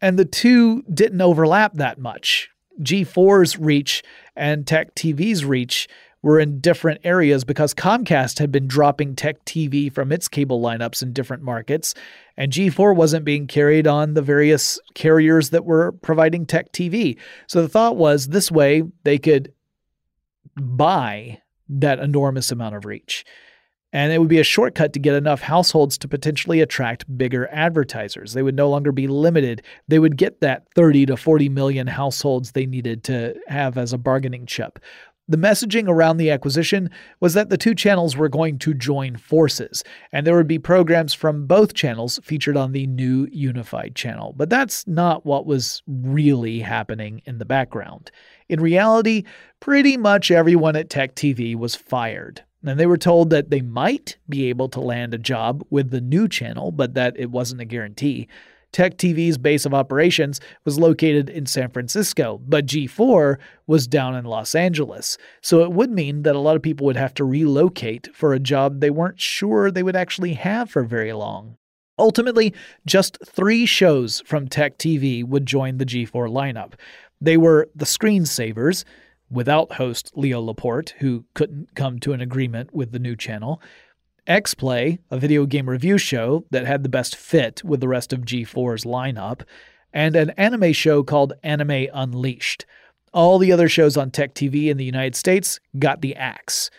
[0.00, 2.50] and the two didn't overlap that much.
[2.82, 4.02] G4's reach
[4.36, 5.88] and Tech TV's reach
[6.22, 11.02] were in different areas because Comcast had been dropping Tech TV from its cable lineups
[11.02, 11.94] in different markets,
[12.36, 17.18] and G4 wasn't being carried on the various carriers that were providing Tech TV.
[17.46, 19.52] So the thought was this way they could
[20.56, 23.24] buy that enormous amount of reach
[23.94, 28.32] and it would be a shortcut to get enough households to potentially attract bigger advertisers.
[28.32, 29.62] They would no longer be limited.
[29.86, 33.98] They would get that 30 to 40 million households they needed to have as a
[33.98, 34.80] bargaining chip.
[35.28, 36.90] The messaging around the acquisition
[37.20, 39.82] was that the two channels were going to join forces,
[40.12, 44.34] and there would be programs from both channels featured on the new unified channel.
[44.36, 48.10] But that's not what was really happening in the background.
[48.50, 49.22] In reality,
[49.60, 52.42] pretty much everyone at Tech TV was fired.
[52.64, 56.00] And they were told that they might be able to land a job with the
[56.00, 58.28] new channel, but that it wasn't a guarantee.
[58.72, 63.36] Tech TV's base of operations was located in San Francisco, but G4
[63.68, 65.16] was down in Los Angeles.
[65.42, 68.40] So it would mean that a lot of people would have to relocate for a
[68.40, 71.56] job they weren't sure they would actually have for very long.
[72.00, 72.52] Ultimately,
[72.84, 76.72] just three shows from Tech TV would join the G4 lineup.
[77.20, 78.84] They were The Screensavers,
[79.34, 83.60] without host Leo Laporte, who couldn't come to an agreement with the new channel,
[84.26, 88.12] X Play, a video game review show that had the best fit with the rest
[88.12, 89.42] of G4's lineup,
[89.92, 92.64] and an anime show called Anime Unleashed.
[93.12, 96.70] All the other shows on Tech TV in the United States got the axe.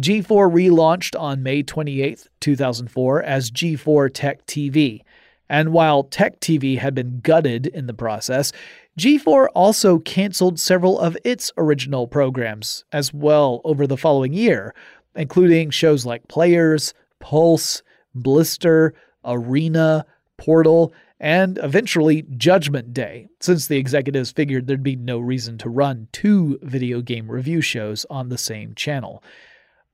[0.00, 5.00] G4 relaunched on May 28, 2004 as G4 Tech TV.
[5.48, 8.52] And while Tech TV had been gutted in the process,
[9.00, 14.74] G4 also canceled several of its original programs as well over the following year,
[15.16, 17.82] including shows like Players, Pulse,
[18.14, 18.92] Blister,
[19.24, 20.04] Arena,
[20.36, 26.08] Portal, and eventually Judgment Day, since the executives figured there'd be no reason to run
[26.12, 29.24] two video game review shows on the same channel.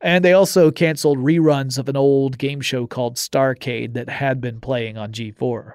[0.01, 4.61] And they also canceled reruns of an old game show called Starcade that had been
[4.61, 5.75] playing on G4.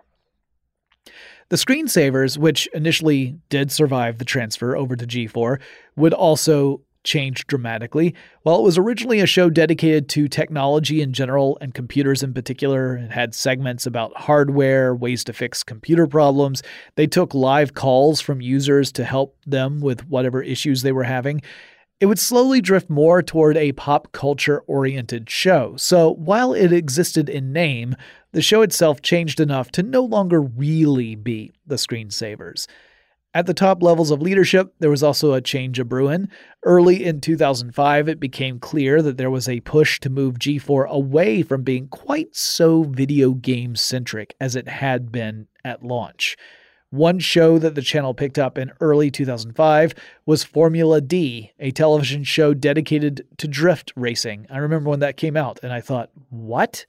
[1.52, 5.60] The screensavers, which initially did survive the transfer over to G4,
[5.98, 8.16] would also changed dramatically.
[8.44, 12.96] While it was originally a show dedicated to technology in general and computers in particular,
[12.96, 16.64] it had segments about hardware, ways to fix computer problems.
[16.96, 21.42] They took live calls from users to help them with whatever issues they were having.
[22.02, 25.76] It would slowly drift more toward a pop culture oriented show.
[25.78, 27.96] So while it existed in name,
[28.32, 32.66] the show itself changed enough to no longer really be the screensavers.
[33.36, 36.30] At the top levels of leadership, there was also a change of brewing.
[36.64, 41.44] Early in 2005, it became clear that there was a push to move G4 away
[41.44, 46.36] from being quite so video game centric as it had been at launch.
[46.92, 49.94] One show that the channel picked up in early 2005
[50.26, 54.46] was Formula D, a television show dedicated to drift racing.
[54.50, 56.86] I remember when that came out and I thought, what?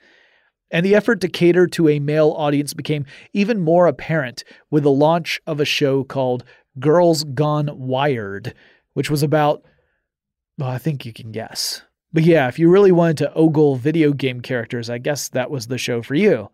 [0.73, 4.43] And the effort to cater to a male audience became even more apparent
[4.73, 6.43] with the launch of a show called
[6.81, 8.55] Girls Gone Wired,
[8.95, 9.63] which was about,
[10.59, 11.83] well, I think you can guess.
[12.13, 15.69] But yeah, if you really wanted to ogle video game characters, I guess that was
[15.69, 16.51] the show for you.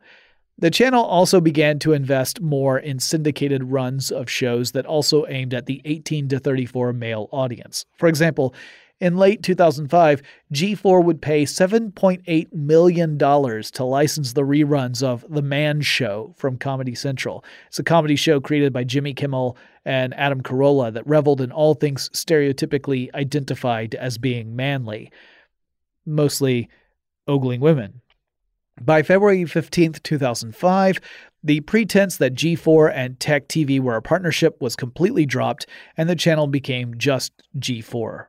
[0.60, 5.54] The channel also began to invest more in syndicated runs of shows that also aimed
[5.54, 7.84] at the 18 to 34 male audience.
[7.96, 8.54] For example,
[9.00, 10.20] in late 2005,
[10.52, 16.96] G4 would pay $7.8 million to license the reruns of The Man Show from Comedy
[16.96, 17.44] Central.
[17.68, 21.74] It's a comedy show created by Jimmy Kimmel and Adam Carolla that reveled in all
[21.74, 25.12] things stereotypically identified as being manly,
[26.04, 26.68] mostly
[27.28, 28.00] ogling women.
[28.80, 31.00] By February 15, 2005,
[31.42, 35.66] the pretense that G4 and Tech TV were a partnership was completely dropped,
[35.96, 38.26] and the channel became just G4.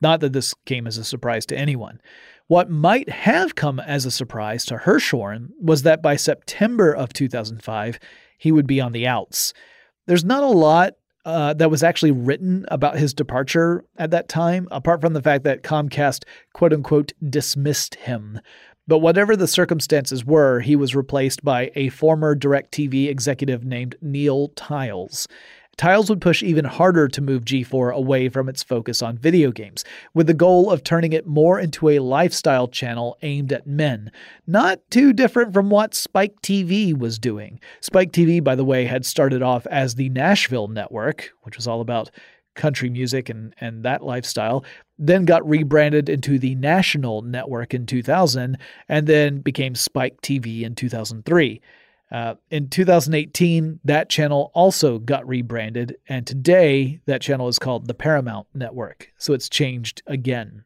[0.00, 2.00] Not that this came as a surprise to anyone.
[2.46, 7.98] What might have come as a surprise to Hirschhorn was that by September of 2005,
[8.38, 9.52] he would be on the outs.
[10.06, 14.66] There's not a lot uh, that was actually written about his departure at that time,
[14.70, 16.24] apart from the fact that Comcast
[16.54, 18.40] quote unquote dismissed him.
[18.86, 24.48] But whatever the circumstances were, he was replaced by a former DirecTV executive named Neal
[24.48, 25.28] Tiles.
[25.80, 29.82] Tiles would push even harder to move G4 away from its focus on video games,
[30.12, 34.10] with the goal of turning it more into a lifestyle channel aimed at men.
[34.46, 37.60] Not too different from what Spike TV was doing.
[37.80, 41.80] Spike TV, by the way, had started off as the Nashville Network, which was all
[41.80, 42.10] about
[42.56, 44.64] country music and, and that lifestyle,
[45.00, 50.74] then got rebranded into the National Network in 2000, and then became Spike TV in
[50.74, 51.60] 2003.
[52.12, 57.94] Uh, in 2018, that channel also got rebranded, and today that channel is called the
[57.94, 59.10] Paramount Network.
[59.16, 60.64] So it's changed again.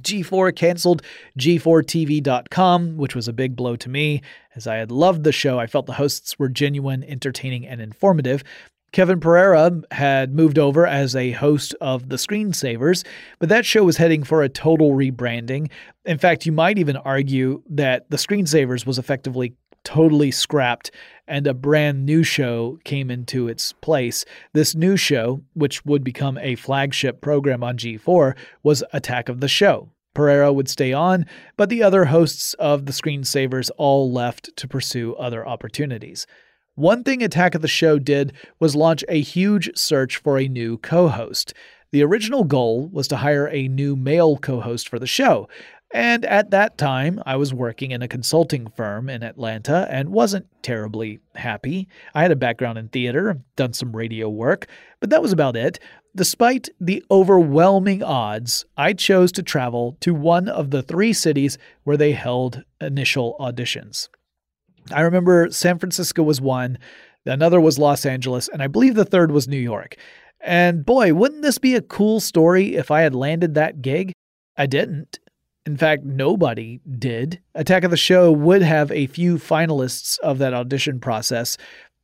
[0.00, 1.02] G4 canceled
[1.38, 4.22] G4TV.com, which was a big blow to me,
[4.54, 5.58] as I had loved the show.
[5.58, 8.44] I felt the hosts were genuine, entertaining, and informative.
[8.92, 13.06] Kevin Pereira had moved over as a host of The Screensavers,
[13.38, 15.70] but that show was heading for a total rebranding.
[16.04, 20.90] In fact, you might even argue that The Screensavers was effectively totally scrapped
[21.26, 24.24] and a brand new show came into its place.
[24.52, 29.48] This new show, which would become a flagship program on G4, was Attack of the
[29.48, 29.90] Show.
[30.12, 31.24] Pereira would stay on,
[31.56, 36.26] but the other hosts of the screensavers all left to pursue other opportunities.
[36.80, 40.78] One thing Attack of the Show did was launch a huge search for a new
[40.78, 41.52] co host.
[41.92, 45.46] The original goal was to hire a new male co host for the show.
[45.92, 50.46] And at that time, I was working in a consulting firm in Atlanta and wasn't
[50.62, 51.86] terribly happy.
[52.14, 54.66] I had a background in theater, done some radio work,
[55.00, 55.80] but that was about it.
[56.16, 61.98] Despite the overwhelming odds, I chose to travel to one of the three cities where
[61.98, 64.08] they held initial auditions.
[64.92, 66.78] I remember San Francisco was one,
[67.26, 69.96] another was Los Angeles, and I believe the third was New York.
[70.40, 74.12] And boy, wouldn't this be a cool story if I had landed that gig?
[74.56, 75.18] I didn't.
[75.66, 77.40] In fact, nobody did.
[77.54, 81.58] Attack of the Show would have a few finalists of that audition process,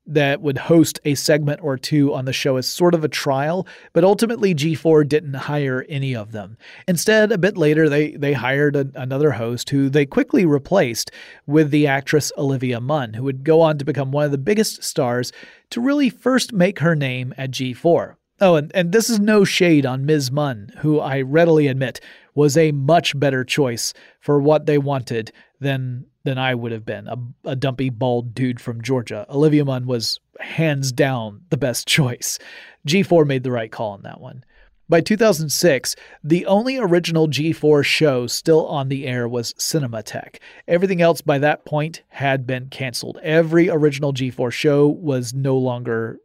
[0.07, 3.67] that would host a segment or two on the show as sort of a trial,
[3.93, 6.57] but ultimately G4 didn't hire any of them.
[6.87, 11.11] Instead, a bit later, they, they hired a, another host who they quickly replaced
[11.47, 14.85] with the actress Olivia Munn, who would go on to become one of the biggest
[14.85, 15.33] stars
[15.71, 18.17] to really first make her name at G4.
[18.41, 20.31] Oh, and, and this is no shade on Ms.
[20.31, 22.01] Munn, who I readily admit
[22.35, 27.09] was a much better choice for what they wanted than than I would have been,
[27.09, 29.24] a, a dumpy, bald dude from Georgia.
[29.31, 32.39] Olivia Munn was hands down the best choice.
[32.87, 34.45] G4 made the right call on that one.
[34.89, 40.37] By 2006, the only original G4 show still on the air was Cinematech.
[40.68, 43.18] Everything else by that point had been canceled.
[43.22, 46.18] Every original G4 show was no longer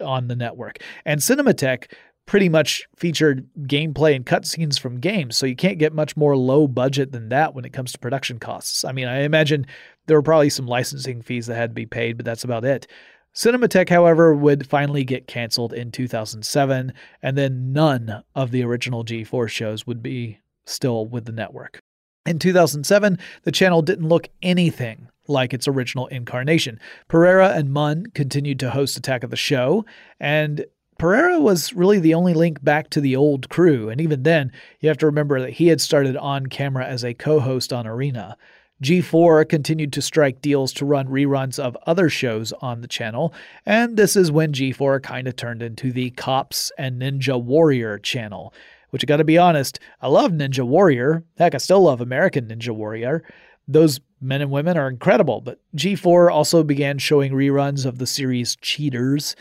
[0.00, 0.78] on the network.
[1.04, 1.92] And Cinematech
[2.30, 6.68] pretty much featured gameplay and cutscenes from games, so you can't get much more low
[6.68, 8.84] budget than that when it comes to production costs.
[8.84, 9.66] I mean, I imagine
[10.06, 12.86] there were probably some licensing fees that had to be paid, but that's about it.
[13.34, 19.48] Cinematech, however, would finally get canceled in 2007, and then none of the original G4
[19.48, 21.80] shows would be still with the network.
[22.26, 26.78] In 2007, the channel didn't look anything like its original incarnation.
[27.08, 29.84] Pereira and Munn continued to host Attack of the Show,
[30.20, 30.64] and
[31.00, 34.88] Pereira was really the only link back to the old crew, and even then, you
[34.90, 38.36] have to remember that he had started on camera as a co host on Arena.
[38.84, 43.32] G4 continued to strike deals to run reruns of other shows on the channel,
[43.64, 48.52] and this is when G4 kind of turned into the Cops and Ninja Warrior channel.
[48.90, 51.24] Which I gotta be honest, I love Ninja Warrior.
[51.38, 53.22] Heck, I still love American Ninja Warrior.
[53.66, 58.56] Those men and women are incredible, but G4 also began showing reruns of the series
[58.56, 59.34] Cheaters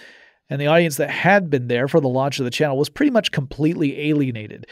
[0.49, 3.11] and the audience that had been there for the launch of the channel was pretty
[3.11, 4.65] much completely alienated.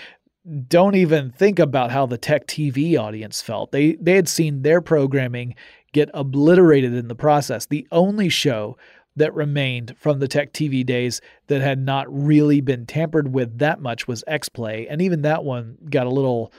[0.68, 3.72] Don't even think about how the Tech TV audience felt.
[3.72, 5.56] They they had seen their programming
[5.94, 7.66] get obliterated in the process.
[7.66, 8.78] The only show
[9.18, 13.82] that remained from the Tech TV days that had not really been tampered with that
[13.82, 16.54] much was X Play, and even that one got a little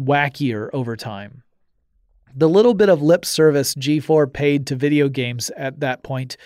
[0.00, 1.42] wackier over time.
[2.34, 6.36] The little bit of lip service G4 paid to video games at that point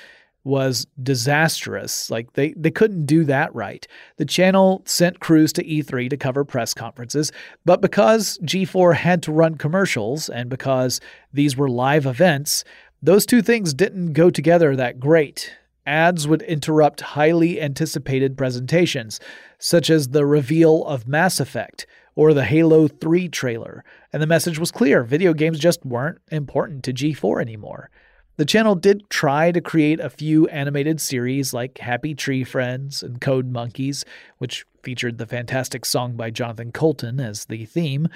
[0.46, 2.08] was disastrous.
[2.08, 3.86] Like they, they couldn't do that right.
[4.16, 7.32] The channel sent crews to E3 to cover press conferences,
[7.64, 11.00] but because G4 had to run commercials and because
[11.32, 12.62] these were live events,
[13.02, 15.52] those two things didn't go together that great.
[15.84, 19.20] Ads would interrupt highly anticipated presentations,
[19.58, 24.58] such as the reveal of Mass Effect or the Halo 3 trailer, and the message
[24.58, 27.90] was clear video games just weren't important to G4 anymore.
[28.38, 33.18] The channel did try to create a few animated series like Happy Tree Friends and
[33.18, 34.04] Code Monkeys,
[34.36, 38.08] which featured the fantastic song by Jonathan Coulton as the theme.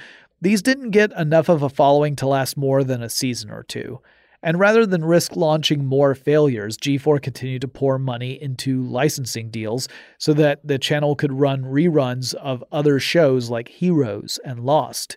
[0.43, 4.01] These didn't get enough of a following to last more than a season or two.
[4.43, 9.89] And rather than risk launching more failures, G4 continued to pour money into licensing deals
[10.19, 15.17] so that the channel could run reruns of other shows like Heroes and Lost.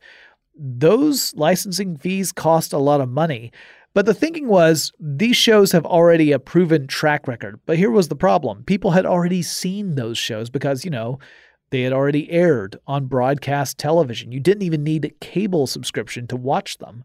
[0.56, 3.51] Those licensing fees cost a lot of money,
[3.93, 7.59] but the thinking was these shows have already a proven track record.
[7.65, 11.19] But here was the problem people had already seen those shows because, you know,
[11.69, 14.31] they had already aired on broadcast television.
[14.31, 17.03] You didn't even need a cable subscription to watch them.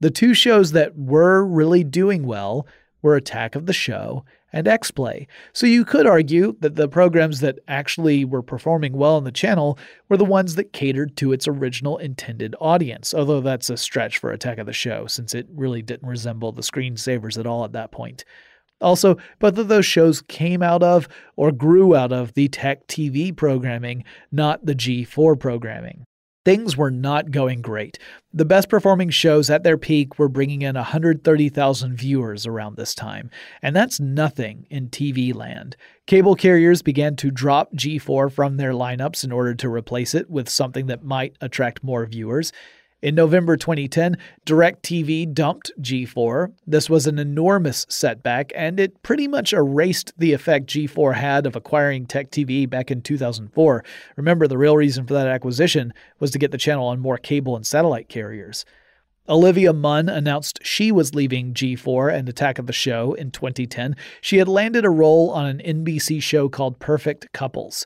[0.00, 2.66] The two shows that were really doing well
[3.00, 4.24] were Attack of the Show
[4.54, 5.26] and XPlay.
[5.52, 9.76] So you could argue that the programs that actually were performing well on the channel
[10.08, 14.30] were the ones that catered to its original intended audience, although that's a stretch for
[14.30, 17.90] Attack of the Show since it really didn't resemble the screensavers at all at that
[17.90, 18.24] point.
[18.80, 23.36] Also, both of those shows came out of or grew out of the Tech TV
[23.36, 26.06] programming, not the G4 programming.
[26.44, 27.98] Things were not going great.
[28.32, 33.30] The best performing shows at their peak were bringing in 130,000 viewers around this time,
[33.62, 35.76] and that's nothing in TV land.
[36.06, 40.50] Cable carriers began to drop G4 from their lineups in order to replace it with
[40.50, 42.52] something that might attract more viewers.
[43.04, 46.54] In November 2010, DirecTV dumped G4.
[46.66, 51.54] This was an enormous setback, and it pretty much erased the effect G4 had of
[51.54, 53.84] acquiring Tech TV back in 2004.
[54.16, 57.56] Remember, the real reason for that acquisition was to get the channel on more cable
[57.56, 58.64] and satellite carriers.
[59.28, 63.96] Olivia Munn announced she was leaving G4 and Attack of the Show in 2010.
[64.22, 67.84] She had landed a role on an NBC show called Perfect Couples.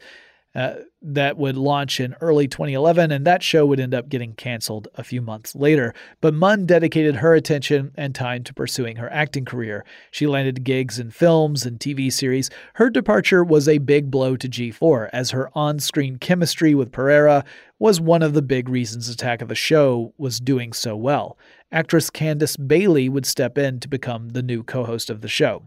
[0.54, 4.88] Uh, that would launch in early 2011, and that show would end up getting canceled
[4.94, 5.94] a few months later.
[6.20, 9.84] But Munn dedicated her attention and time to pursuing her acting career.
[10.10, 12.50] She landed gigs in films and TV series.
[12.74, 17.44] Her departure was a big blow to G4, as her on screen chemistry with Pereira
[17.78, 21.38] was one of the big reasons Attack of the Show was doing so well.
[21.70, 25.62] Actress Candace Bailey would step in to become the new co host of the show.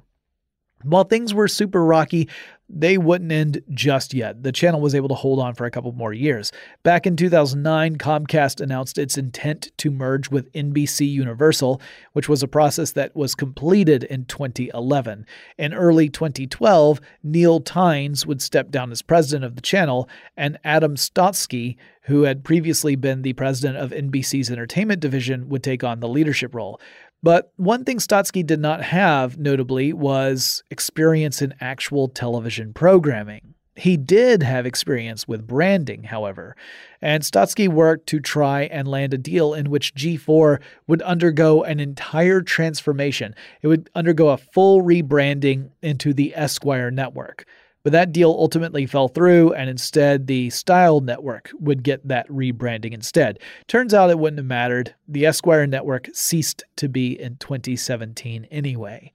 [0.84, 2.28] While things were super rocky,
[2.74, 4.44] they wouldn't end just yet.
[4.44, 6.52] The channel was able to hold on for a couple more years.
[6.84, 11.82] Back in 2009, Comcast announced its intent to merge with NBC Universal,
[12.14, 15.26] which was a process that was completed in 2011.
[15.58, 20.08] In early 2012, Neal Tiles would step down as president of the channel,
[20.38, 25.84] and Adam Stotsky, who had previously been the president of NBC's entertainment division, would take
[25.84, 26.80] on the leadership role.
[27.24, 33.54] But one thing Stotsky did not have, notably, was experience in actual television programming.
[33.76, 36.56] He did have experience with branding, however,
[37.02, 41.80] and Stotsky worked to try and land a deal in which G4 would undergo an
[41.80, 43.34] entire transformation.
[43.62, 47.46] It would undergo a full rebranding into the Esquire network.
[47.84, 52.94] But that deal ultimately fell through, and instead, the Style Network would get that rebranding
[52.94, 53.40] instead.
[53.68, 54.96] Turns out it wouldn't have mattered.
[55.08, 59.12] The Esquire Network ceased to be in 2017 anyway.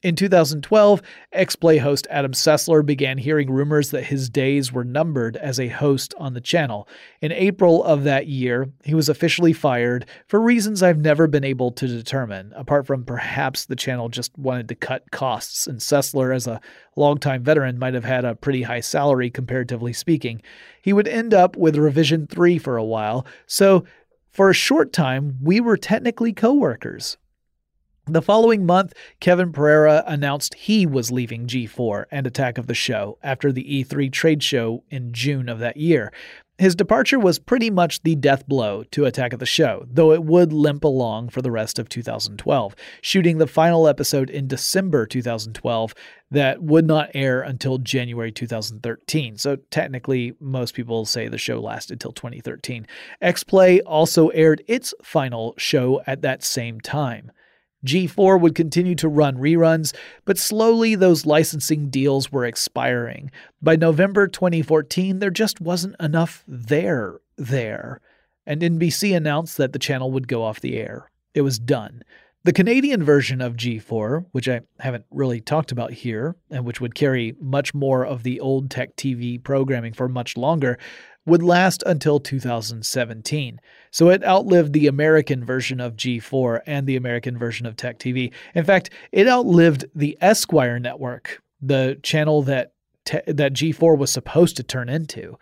[0.00, 5.36] In 2012, X Play host Adam Sessler began hearing rumors that his days were numbered
[5.36, 6.86] as a host on the channel.
[7.20, 11.72] In April of that year, he was officially fired for reasons I've never been able
[11.72, 16.46] to determine, apart from perhaps the channel just wanted to cut costs, and Sessler, as
[16.46, 16.60] a
[16.94, 20.40] longtime veteran, might have had a pretty high salary comparatively speaking.
[20.80, 23.84] He would end up with Revision 3 for a while, so
[24.30, 27.16] for a short time, we were technically coworkers.
[28.10, 33.18] The following month, Kevin Pereira announced he was leaving G4 and Attack of the Show
[33.22, 36.10] after the E3 trade show in June of that year.
[36.56, 40.24] His departure was pretty much the death blow to Attack of the Show, though it
[40.24, 45.94] would limp along for the rest of 2012, shooting the final episode in December 2012
[46.30, 49.36] that would not air until January 2013.
[49.36, 52.86] So technically, most people say the show lasted till 2013.
[53.20, 57.32] X Play also aired its final show at that same time.
[57.86, 63.30] G4 would continue to run reruns, but slowly those licensing deals were expiring.
[63.62, 68.00] By November 2014, there just wasn't enough there there,
[68.46, 71.10] and NBC announced that the channel would go off the air.
[71.34, 72.02] It was done.
[72.44, 76.94] The Canadian version of G4, which I haven't really talked about here, and which would
[76.94, 80.78] carry much more of the old tech TV programming for much longer,
[81.26, 83.60] would last until 2017.
[83.90, 88.32] So it outlived the American version of G4 and the American version of Tech TV.
[88.54, 92.72] In fact, it outlived the Esquire network, the channel that
[93.04, 95.38] te- that G4 was supposed to turn into.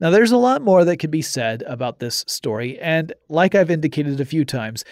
[0.00, 3.70] Now, there's a lot more that could be said about this story, and like I've
[3.70, 4.84] indicated a few times,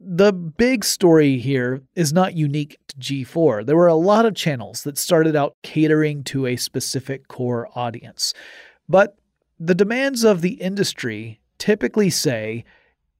[0.00, 3.64] the big story here is not unique to G4.
[3.64, 8.34] There were a lot of channels that started out catering to a specific core audience.
[8.88, 9.16] But
[9.58, 12.64] the demands of the industry typically say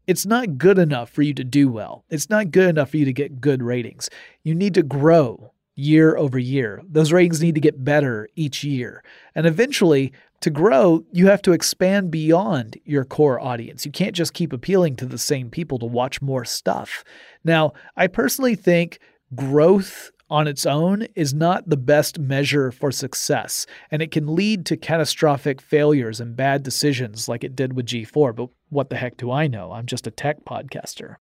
[0.07, 2.05] it's not good enough for you to do well.
[2.11, 4.11] It's not good enough for you to get good ratings.
[4.43, 6.83] You need to grow year over year.
[6.89, 9.03] Those ratings need to get better each year.
[9.35, 13.87] And eventually, to grow, you have to expand beyond your core audience.
[13.87, 17.05] You can't just keep appealing to the same people to watch more stuff.
[17.45, 18.99] Now, I personally think
[19.35, 24.65] growth on its own is not the best measure for success, and it can lead
[24.65, 28.35] to catastrophic failures and bad decisions like it did with G4.
[28.35, 29.73] But what the heck do I know?
[29.73, 31.17] I'm just a tech podcaster.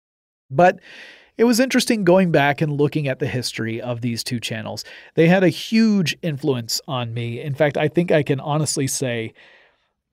[0.48, 0.78] But
[1.36, 4.84] it was interesting going back and looking at the history of these two channels.
[5.16, 7.40] They had a huge influence on me.
[7.40, 9.34] In fact, I think I can honestly say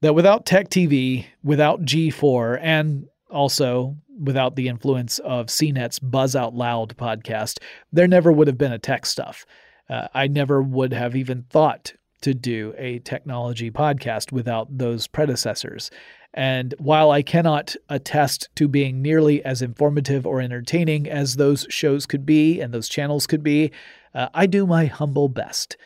[0.02, 6.56] that without Tech TV, without G4, and also without the influence of CNET's Buzz Out
[6.56, 7.60] Loud podcast,
[7.92, 9.46] there never would have been a tech stuff.
[9.90, 15.92] Uh, I never would have even thought to do a technology podcast without those predecessors.
[16.34, 22.06] And while I cannot attest to being nearly as informative or entertaining as those shows
[22.06, 23.72] could be and those channels could be,
[24.14, 25.78] uh, I do my humble best.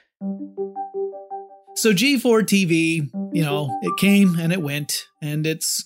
[1.76, 5.84] So G4 TV, you know, it came and it went, and it's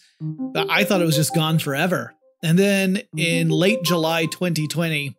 [0.56, 2.14] I thought it was just gone forever.
[2.46, 5.18] And then in late July 2020,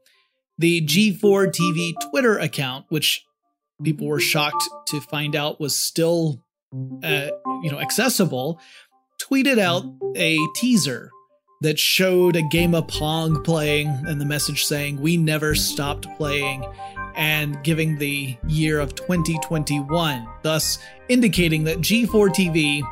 [0.58, 3.24] the G4 TV Twitter account, which
[3.82, 6.40] people were shocked to find out was still
[7.02, 7.28] uh,
[7.64, 8.60] you know accessible,
[9.20, 11.10] tweeted out a teaser
[11.62, 16.64] that showed a game of Pong playing and the message saying, We never stopped playing,
[17.16, 22.82] and giving the year of 2021, thus indicating that G4 TV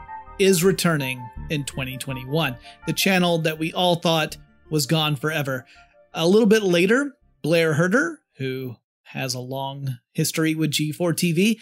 [0.41, 4.36] is returning in 2021, the channel that we all thought
[4.70, 5.66] was gone forever.
[6.12, 11.59] A little bit later, Blair Herter, who has a long history with G4 TV,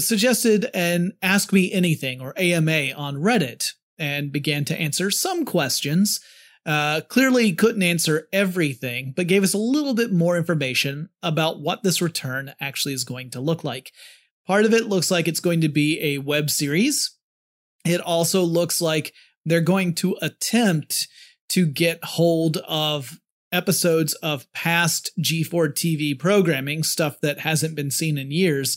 [0.00, 6.20] suggested an Ask Me Anything or AMA on Reddit and began to answer some questions.
[6.64, 11.84] Uh, clearly couldn't answer everything, but gave us a little bit more information about what
[11.84, 13.92] this return actually is going to look like.
[14.46, 17.15] Part of it looks like it's going to be a web series.
[17.86, 19.12] It also looks like
[19.44, 21.08] they're going to attempt
[21.50, 23.20] to get hold of
[23.52, 28.76] episodes of past G4 TV programming, stuff that hasn't been seen in years.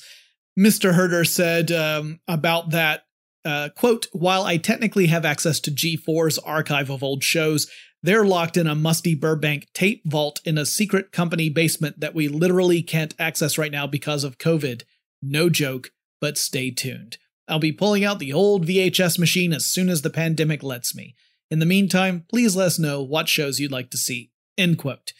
[0.58, 0.94] Mr.
[0.94, 3.04] Herter said um, about that
[3.46, 7.70] uh, quote, while I technically have access to G4's archive of old shows,
[8.04, 12.28] they're locked in a musty Burbank tape vault in a secret company basement that we
[12.28, 14.84] literally can't access right now because of COVID.
[15.22, 15.92] No joke,
[16.22, 17.18] but stay tuned.
[17.50, 21.16] I'll be pulling out the old VHS machine as soon as the pandemic lets me.
[21.52, 24.32] In the meantime, please let us know what shows you'd like to see.
[24.58, 25.14] End quote.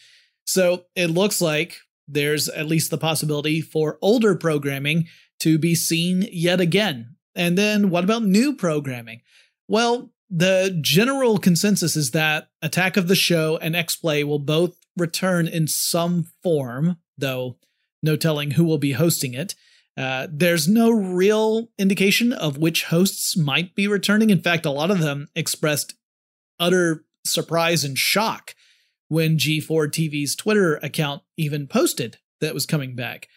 [0.44, 5.06] So it looks like there's at least the possibility for older programming
[5.40, 9.22] to be seen yet again and then what about new programming?
[9.68, 14.76] Well, the general consensus is that Attack of the Show and X Play will both
[14.96, 17.56] return in some form, though
[18.02, 19.54] no telling who will be hosting it.
[20.00, 24.30] Uh, there's no real indication of which hosts might be returning.
[24.30, 25.92] In fact, a lot of them expressed
[26.58, 28.54] utter surprise and shock
[29.08, 33.28] when G4 TV's Twitter account even posted that was coming back.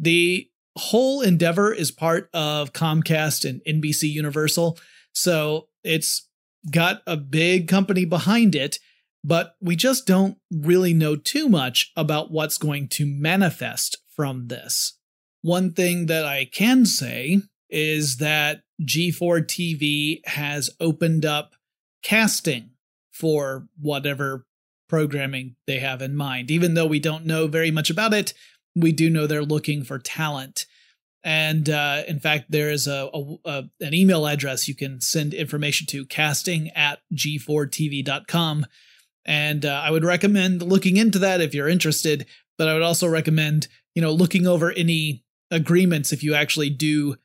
[0.00, 4.76] The whole endeavor is part of Comcast and NBC Universal.
[5.12, 6.28] So it's
[6.68, 8.80] got a big company behind it,
[9.22, 14.97] but we just don't really know too much about what's going to manifest from this.
[15.42, 21.54] One thing that I can say is that G4 TV has opened up
[22.02, 22.70] casting
[23.12, 24.46] for whatever
[24.88, 26.50] programming they have in mind.
[26.50, 28.32] Even though we don't know very much about it,
[28.74, 30.66] we do know they're looking for talent.
[31.24, 35.34] And uh, in fact, there is a, a, a, an email address you can send
[35.34, 38.66] information to casting at g4tv.com.
[39.24, 42.26] And uh, I would recommend looking into that if you're interested.
[42.56, 47.16] But I would also recommend, you know, looking over any agreements if you actually do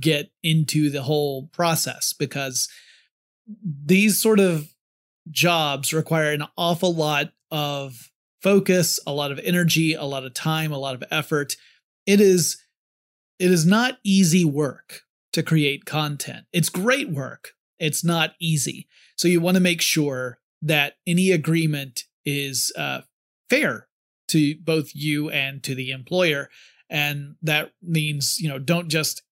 [0.00, 2.68] get into the whole process because
[3.62, 4.68] these sort of
[5.30, 8.10] jobs require an awful lot of
[8.42, 11.56] focus, a lot of energy, a lot of time, a lot of effort.
[12.06, 12.60] It is
[13.38, 15.02] it is not easy work
[15.32, 16.46] to create content.
[16.52, 17.52] It's great work.
[17.78, 18.86] It's not easy.
[19.16, 23.00] So you want to make sure that any agreement is uh,
[23.50, 23.88] fair
[24.28, 26.48] to both you and to the employer.
[26.94, 29.22] And that means, you know, don't just,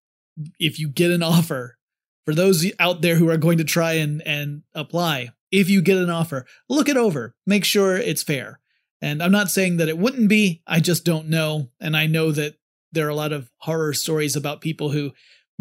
[0.58, 1.78] if you get an offer,
[2.24, 5.96] for those out there who are going to try and, and apply, if you get
[5.96, 8.58] an offer, look it over, make sure it's fair.
[9.00, 11.70] And I'm not saying that it wouldn't be, I just don't know.
[11.80, 12.56] And I know that
[12.90, 15.12] there are a lot of horror stories about people who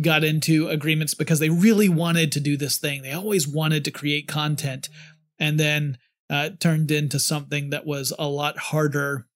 [0.01, 3.03] got into agreements because they really wanted to do this thing.
[3.03, 4.89] They always wanted to create content
[5.37, 5.99] and then
[6.31, 9.27] uh, turned into something that was a lot harder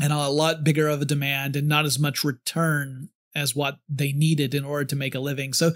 [0.00, 4.12] and a lot bigger of a demand and not as much return as what they
[4.12, 5.52] needed in order to make a living.
[5.52, 5.72] So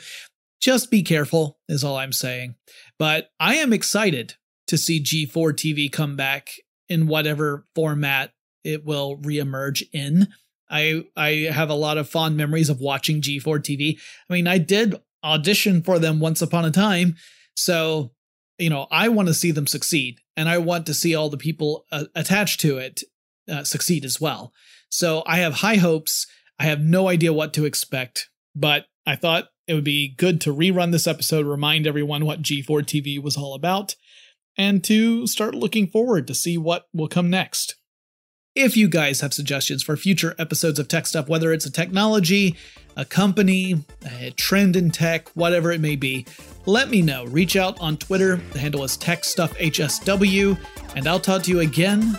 [0.61, 2.55] just be careful, is all I'm saying.
[2.99, 4.35] But I am excited
[4.69, 6.51] to see G4 TV come back
[6.89, 8.33] in whatever format
[8.64, 10.29] it will reemerge in.
[10.69, 13.99] I I have a lot of fond memories of watching G4 TV.
[14.29, 17.17] I mean, I did audition for them once upon a time,
[17.55, 18.12] so
[18.59, 21.37] you know, I want to see them succeed, and I want to see all the
[21.37, 23.03] people uh, attached to it
[23.51, 24.53] uh, succeed as well.
[24.89, 26.27] So I have high hopes.
[26.59, 30.55] I have no idea what to expect, but I thought it would be good to
[30.55, 33.95] rerun this episode, remind everyone what G4 TV was all about,
[34.57, 37.77] and to start looking forward to see what will come next.
[38.55, 42.57] If you guys have suggestions for future episodes of Tech Stuff, whether it's a technology,
[42.97, 43.85] a company,
[44.19, 46.25] a trend in tech, whatever it may be,
[46.65, 47.27] let me know.
[47.27, 48.37] Reach out on Twitter.
[48.55, 50.59] The handle is TechStuffHSW,
[50.97, 52.19] and I'll talk to you again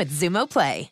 [0.00, 0.90] with Xumo Play.